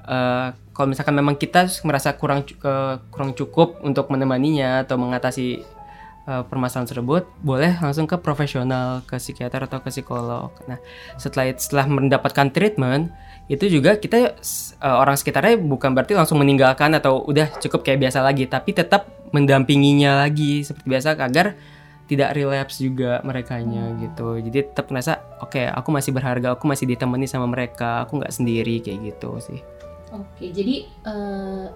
eh, 0.06 0.48
kalau 0.72 0.88
misalkan 0.88 1.12
memang 1.12 1.36
kita 1.36 1.68
merasa 1.84 2.16
kurang 2.16 2.46
ke- 2.46 2.98
kurang 3.12 3.36
cukup 3.36 3.82
untuk 3.84 4.08
menemaninya 4.08 4.86
atau 4.86 4.96
mengatasi 4.96 5.60
eh, 6.28 6.42
permasalahan 6.46 6.88
tersebut, 6.88 7.28
boleh 7.42 7.76
langsung 7.80 8.06
ke 8.08 8.16
profesional, 8.20 9.02
ke 9.04 9.16
psikiater 9.20 9.66
atau 9.66 9.80
ke 9.82 9.90
psikolog. 9.92 10.52
Nah, 10.68 10.78
setelah 11.20 11.52
setelah 11.56 11.86
mendapatkan 11.88 12.48
treatment, 12.52 13.12
itu 13.50 13.66
juga 13.66 13.98
kita 13.98 14.38
eh, 14.78 14.96
orang 15.02 15.18
sekitarnya 15.18 15.58
bukan 15.58 15.92
berarti 15.92 16.14
langsung 16.14 16.38
meninggalkan 16.38 16.94
atau 16.96 17.26
udah 17.26 17.50
cukup 17.60 17.82
kayak 17.82 18.08
biasa 18.08 18.22
lagi, 18.22 18.46
tapi 18.46 18.70
tetap 18.72 19.10
mendampinginya 19.30 20.26
lagi 20.26 20.62
seperti 20.66 20.86
biasa 20.90 21.14
agar 21.18 21.54
tidak 22.10 22.34
relapse 22.34 22.82
juga 22.82 23.22
merekanya 23.22 23.94
gitu. 24.02 24.34
Jadi 24.42 24.74
tetap 24.74 24.90
merasa 24.90 25.22
oke, 25.38 25.62
aku 25.62 25.88
masih 25.94 26.10
berharga, 26.10 26.58
aku 26.58 26.66
masih 26.66 26.90
ditemani 26.90 27.30
sama 27.30 27.46
mereka, 27.46 28.02
aku 28.02 28.18
nggak 28.18 28.34
sendiri 28.34 28.82
kayak 28.82 29.14
gitu 29.14 29.38
sih. 29.38 29.62
Oke, 30.10 30.50
jadi 30.50 30.74
eh, 30.84 31.66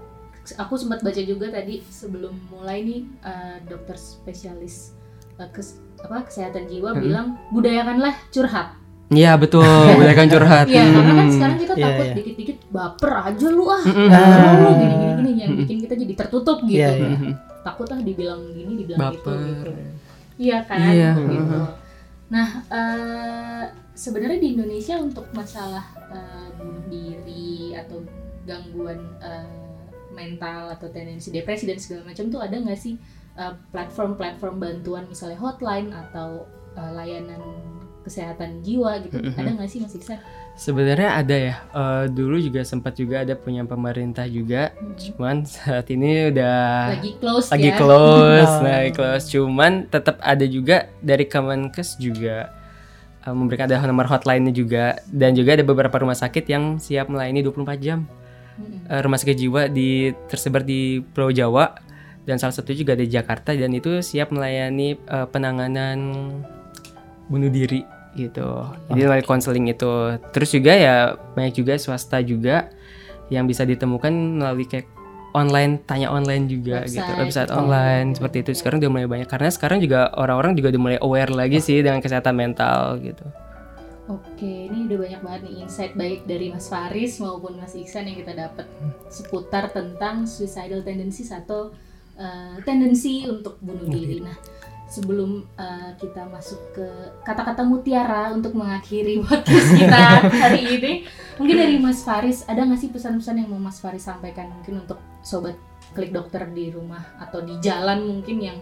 aku 0.55 0.75
sempat 0.75 1.01
baca 1.01 1.21
juga 1.21 1.49
tadi 1.49 1.81
sebelum 1.83 2.35
mulai 2.49 2.83
nih 2.83 3.01
eh, 3.21 3.57
dokter 3.65 3.95
spesialis 3.95 4.93
eh, 5.35 5.49
kes- 5.49 5.79
apa 5.99 6.25
kesehatan 6.25 6.67
jiwa 6.67 6.93
Mm-mm. 6.93 7.01
bilang 7.01 7.27
budayakanlah 7.49 8.13
curhat. 8.29 8.75
Iya 9.09 9.37
betul, 9.37 9.63
boleh 9.95 10.13
kan 10.13 10.27
curhat. 10.27 10.67
Iya, 10.67 10.83
karena 10.83 11.13
kan 11.15 11.25
Hmm. 11.25 11.33
sekarang 11.33 11.57
kita 11.59 11.75
Iya, 11.75 11.85
takut 11.87 12.05
iya. 12.05 12.15
dikit-dikit 12.15 12.59
baper 12.69 13.13
aja 13.15 13.47
lu 13.49 13.65
ah. 13.67 13.83
Baper 13.83 14.53
lu 14.55 14.67
Ah. 14.67 14.75
gini-gini 14.75 15.07
gini 15.15 15.31
yang 15.37 15.51
Mm-mm. 15.51 15.61
bikin 15.63 15.79
kita 15.81 15.95
jadi 15.95 16.15
tertutup 16.17 16.59
gitu. 16.63 16.75
Iya, 16.77 16.91
iya. 16.93 17.09
Mm-mm. 17.15 17.33
Takut 17.63 17.87
ah 17.87 18.01
dibilang 18.01 18.43
gini, 18.51 18.73
dibilang 18.77 19.01
gitu 19.13 19.31
Baper. 19.31 19.39
gitu. 19.41 19.71
Iya 20.35 20.59
kan? 20.67 20.79
Iya. 20.83 21.11
Gitu. 21.15 21.59
Nah, 22.27 22.49
eh, 22.67 23.65
sebenarnya 23.95 24.39
di 24.39 24.49
Indonesia 24.51 24.97
untuk 24.99 25.25
masalah 25.31 25.85
eh, 26.11 26.49
bunuh 26.55 26.85
diri 26.87 27.73
atau 27.73 28.03
gangguan 28.45 29.01
eh, 29.21 29.49
mental 30.13 30.71
atau 30.71 30.87
tendensi 30.89 31.29
depresi 31.29 31.67
dan 31.67 31.81
segala 31.81 32.07
macam 32.07 32.31
tuh 32.31 32.41
ada 32.41 32.55
nggak 32.55 32.79
sih 32.79 32.95
eh, 33.35 33.55
platform-platform 33.73 34.57
bantuan 34.57 35.05
misalnya 35.09 35.37
hotline 35.37 35.91
atau 35.91 36.47
eh, 36.77 36.91
layanan 36.93 37.43
kesehatan 38.05 38.61
jiwa 38.61 39.01
gitu? 39.01 39.17
Mhm. 39.17 39.33
Ada 39.33 39.51
nggak 39.57 39.69
sih 39.69 39.81
Mas 39.81 39.97
Iksan? 39.97 40.21
Sebenarnya 40.55 41.19
ada 41.19 41.35
ya. 41.35 41.55
Eh, 41.73 42.05
dulu 42.13 42.37
juga 42.37 42.61
sempat 42.63 42.95
juga 42.95 43.25
ada 43.25 43.33
punya 43.33 43.65
pemerintah 43.65 44.29
juga. 44.29 44.77
Mhm. 44.77 44.93
Cuman 45.01 45.37
saat 45.49 45.89
ini 45.89 46.29
udah 46.29 47.01
Lagi 47.01 47.17
close 47.17 47.49
lagi 47.49 47.69
ya? 47.73 47.77
close, 47.81 48.53
Oh. 48.55 48.63
lagi 48.63 48.91
close. 48.93 49.25
Cuman 49.33 49.73
tetap 49.89 50.21
ada 50.21 50.45
juga 50.45 50.93
dari 51.01 51.25
Kemenkes 51.25 51.97
juga 51.97 52.53
memberikan 53.25 53.65
ada 53.65 53.81
nomor 53.89 54.05
hotline-nya 54.05 54.53
juga 54.53 55.01
dan 55.09 55.33
juga 55.33 55.57
ada 55.57 55.65
beberapa 55.65 55.97
rumah 55.97 56.13
sakit 56.13 56.45
yang 56.45 56.77
siap 56.77 57.09
melayani 57.09 57.41
24 57.41 57.81
jam. 57.81 58.05
Eh, 58.85 59.01
rumah 59.03 59.19
sakit 59.19 59.37
jiwa 59.37 59.67
di 59.67 60.13
tersebar 60.31 60.63
di 60.63 61.03
Pulau 61.03 61.35
Jawa 61.35 61.75
dan 62.23 62.39
salah 62.39 62.55
satu 62.55 62.71
juga 62.71 62.95
di 62.95 63.11
Jakarta 63.11 63.51
dan 63.53 63.75
itu 63.75 63.99
siap 63.99 64.31
melayani 64.31 64.95
eh, 64.97 65.27
penanganan 65.29 65.99
bunuh 67.27 67.51
diri 67.51 67.83
gitu. 68.15 68.47
Jadi 68.89 69.01
melalui 69.03 69.27
konseling 69.27 69.67
itu. 69.67 69.91
Terus 70.31 70.51
juga 70.55 70.73
ya 70.73 70.95
banyak 71.35 71.55
juga 71.57 71.75
swasta 71.77 72.23
juga 72.23 72.71
yang 73.27 73.49
bisa 73.49 73.67
ditemukan 73.67 74.13
melalui 74.39 74.69
kayak 74.69 74.87
online 75.35 75.83
tanya 75.83 76.15
online 76.15 76.47
juga 76.47 76.87
gitu 76.87 77.03
Website. 77.03 77.19
website 77.19 77.51
Oh. 77.51 77.67
online 77.67 78.15
seperti 78.15 78.47
itu 78.47 78.51
sekarang 78.55 78.79
udah 78.79 78.91
mulai 78.95 79.09
banyak 79.11 79.27
karena 79.27 79.51
sekarang 79.51 79.83
juga 79.83 80.15
orang-orang 80.15 80.55
juga 80.55 80.71
udah 80.71 80.83
mulai 80.87 80.99
aware 81.03 81.35
lagi 81.35 81.59
sih 81.59 81.83
dengan 81.83 81.99
kesehatan 81.99 82.39
mental 82.39 83.03
gitu 83.03 83.27
Oke, 84.05 84.69
ini 84.69 84.85
udah 84.85 84.99
banyak 85.01 85.21
banget 85.25 85.41
nih 85.49 85.55
insight 85.65 85.97
baik 85.97 86.29
dari 86.29 86.53
Mas 86.53 86.69
Faris 86.69 87.17
maupun 87.25 87.57
Mas 87.57 87.73
Iksan 87.73 88.05
yang 88.05 88.21
kita 88.21 88.37
dapat 88.37 88.69
seputar 89.09 89.73
tentang 89.73 90.29
suicidal 90.29 90.85
tendencies 90.85 91.33
atau 91.33 91.73
uh, 92.21 92.57
tendensi 92.69 93.25
untuk 93.25 93.57
bunuh 93.65 93.89
diri. 93.89 94.21
Nah, 94.21 94.37
sebelum 94.93 95.49
uh, 95.57 95.97
kita 95.97 96.29
masuk 96.29 96.61
ke 96.77 96.87
kata-kata 97.25 97.65
mutiara 97.65 98.29
untuk 98.37 98.53
mengakhiri 98.53 99.19
podcast 99.25 99.73
kita 99.73 100.03
hari 100.29 100.63
ini, 100.77 100.93
mungkin 101.41 101.57
dari 101.65 101.81
Mas 101.81 102.05
Faris 102.05 102.45
ada 102.45 102.61
nggak 102.61 102.85
sih 102.85 102.93
pesan-pesan 102.93 103.41
yang 103.41 103.57
mau 103.57 103.73
Mas 103.73 103.81
Faris 103.81 104.05
sampaikan 104.05 104.53
mungkin 104.53 104.85
untuk 104.85 105.01
sobat 105.25 105.57
klik 105.97 106.13
dokter 106.13 106.45
di 106.53 106.69
rumah 106.69 107.01
atau 107.25 107.41
di 107.41 107.57
jalan 107.65 108.05
mungkin 108.05 108.37
yang 108.37 108.59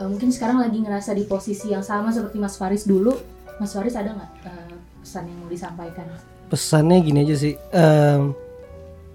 uh, 0.00 0.08
mungkin 0.08 0.32
sekarang 0.32 0.64
lagi 0.64 0.80
ngerasa 0.80 1.12
di 1.12 1.28
posisi 1.28 1.68
yang 1.68 1.84
sama 1.84 2.08
seperti 2.08 2.40
Mas 2.40 2.56
Faris 2.56 2.88
dulu 2.88 3.33
Mas 3.56 3.70
Faris 3.70 3.94
ada 3.94 4.10
nggak 4.10 4.30
eh, 4.42 4.72
pesan 4.98 5.24
yang 5.24 5.38
mau 5.38 5.48
disampaikan? 5.48 6.06
pesannya 6.44 7.00
gini 7.00 7.18
aja 7.20 7.34
sih 7.34 7.56
em, 7.70 8.36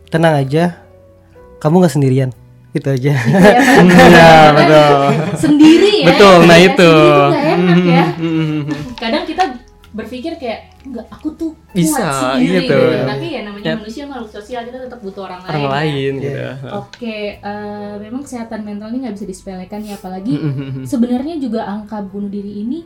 tenang 0.08 0.36
aja 0.36 0.82
kamu 1.58 1.76
nggak 1.78 1.94
sendirian 1.94 2.30
gitu 2.70 2.90
aja 2.90 3.14
Iya 3.14 4.32
betul 4.52 4.98
Sendiri 5.38 5.94
ya. 6.00 6.08
betul 6.08 6.38
nah 6.44 6.58
Ya, 6.58 6.68
itu 6.68 6.92
Sendiri 6.92 7.54
enak 7.54 7.78
ya. 7.86 8.06
Mhm. 8.12 8.62
Kadang 8.96 9.24
kita 9.24 9.44
berpikir 9.90 10.34
kayak 10.36 10.60
enggak 10.84 11.06
aku 11.10 11.34
tuh 11.34 11.52
kuat 11.66 11.74
Bisa, 11.76 12.06
sendiri 12.36 12.62
gitu. 12.64 12.78
Tapi 13.04 13.26
ya 13.28 13.42
namanya 13.44 13.66
Ya. 13.66 13.76
manusia 13.76 14.04
makhluk 14.06 14.30
sosial 14.32 14.62
kita 14.64 14.78
tetap 14.80 15.00
butuh 15.00 15.26
orang, 15.26 15.42
orang 15.42 15.50
lain. 15.50 15.62
ya. 15.62 15.70
lain 15.72 16.14
Iya. 16.14 16.22
gitu 16.22 16.68
Oke, 16.76 17.18
eh, 17.38 17.94
memang 18.00 18.22
kesehatan 18.22 18.62
mental 18.62 18.90
ini 18.90 18.98
nggak 19.02 19.16
bisa 19.16 19.26
disepelekan 19.26 19.82
ya 19.82 19.96
apalagi 19.96 20.34
Mhm. 20.34 20.86
sebenarnya 20.86 21.36
juga 21.38 21.66
angka 21.66 22.02
bunuh 22.04 22.28
diri 22.28 22.62
ini 22.64 22.80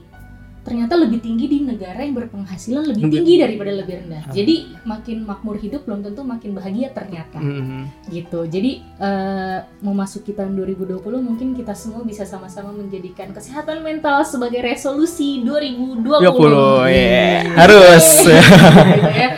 ternyata 0.63 0.95
lebih 0.95 1.19
tinggi 1.19 1.45
di 1.45 1.60
negara 1.60 1.99
yang 1.99 2.15
berpenghasilan 2.15 2.88
lebih 2.88 3.12
tinggi 3.12 3.36
daripada 3.36 3.71
lebih 3.76 3.99
rendah. 3.99 4.23
Ah. 4.26 4.32
Jadi 4.32 4.56
makin 4.84 5.17
makmur 5.23 5.60
hidup 5.60 5.84
belum 5.84 6.02
tentu 6.02 6.23
makin 6.23 6.56
bahagia 6.56 6.89
ternyata. 6.89 7.39
Mhm. 7.39 8.10
gitu 8.10 8.45
jadi 8.45 8.80
eh, 8.99 9.60
memasuki 9.82 10.32
tahun 10.32 10.54
2020 10.56 11.02
mungkin 11.19 11.52
kita 11.54 11.73
semua 11.73 12.02
bisa 12.04 12.23
sama-sama 12.23 12.71
menjadikan 12.71 13.34
kesehatan 13.34 13.82
mental 13.82 14.21
sebagai 14.23 14.62
resolusi 14.62 15.41
2020 15.41 16.23
20 16.23 16.88
ya 16.89 17.43
harus 17.58 18.06
Gitu 18.23 19.10
ya. 19.12 19.30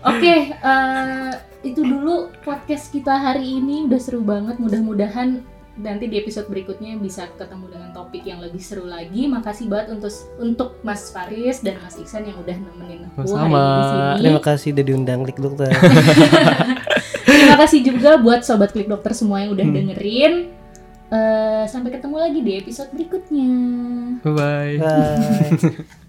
oke 0.00 0.34
eh, 0.56 1.30
itu 1.64 1.80
dulu 1.80 2.28
podcast 2.40 2.92
kita 2.92 3.12
hari 3.12 3.58
ini 3.58 3.88
udah 3.88 4.00
seru 4.00 4.20
banget 4.20 4.56
mudah-mudahan 4.60 5.40
nanti 5.76 6.06
di 6.06 6.16
episode 6.16 6.46
berikutnya 6.46 6.94
bisa 6.96 7.26
ketemu 7.32 7.66
dengan 7.68 7.90
topik 7.90 8.22
yang 8.22 8.38
lebih 8.38 8.58
seru 8.58 8.84
lagi 8.84 9.26
makasih 9.26 9.66
banget 9.66 9.92
untuk 9.92 10.12
untuk 10.38 10.68
Mas 10.80 11.08
Faris 11.08 11.58
dan 11.58 11.78
Mas 11.78 11.94
Iksan 11.94 12.22
yang 12.24 12.38
udah 12.38 12.54
nemenin 12.54 13.08
aku 13.08 13.26
hari 13.26 13.28
Sama-sama. 13.28 13.58
ini 13.58 13.74
di 13.74 13.84
sini 13.84 14.18
terima 14.20 14.40
kasih 14.40 14.68
udah 14.70 14.84
diundang 14.84 15.20
klik 15.22 15.38
dokter 15.38 15.70
Terima 17.24 17.56
kasih 17.58 17.80
juga 17.82 18.16
buat 18.16 18.40
sobat 18.40 18.70
klik 18.70 18.86
dokter 18.86 19.10
semua 19.12 19.40
yang 19.40 19.52
udah 19.52 19.64
Hmm. 19.64 19.74
dengerin. 19.74 20.34
Eh, 21.06 21.64
sampai 21.66 21.90
ketemu 21.92 22.16
lagi 22.16 22.40
di 22.40 22.52
episode 22.54 22.88
berikutnya. 22.90 23.50
bye 24.22 24.32
bye 24.32 24.74
Bye. 24.80 26.02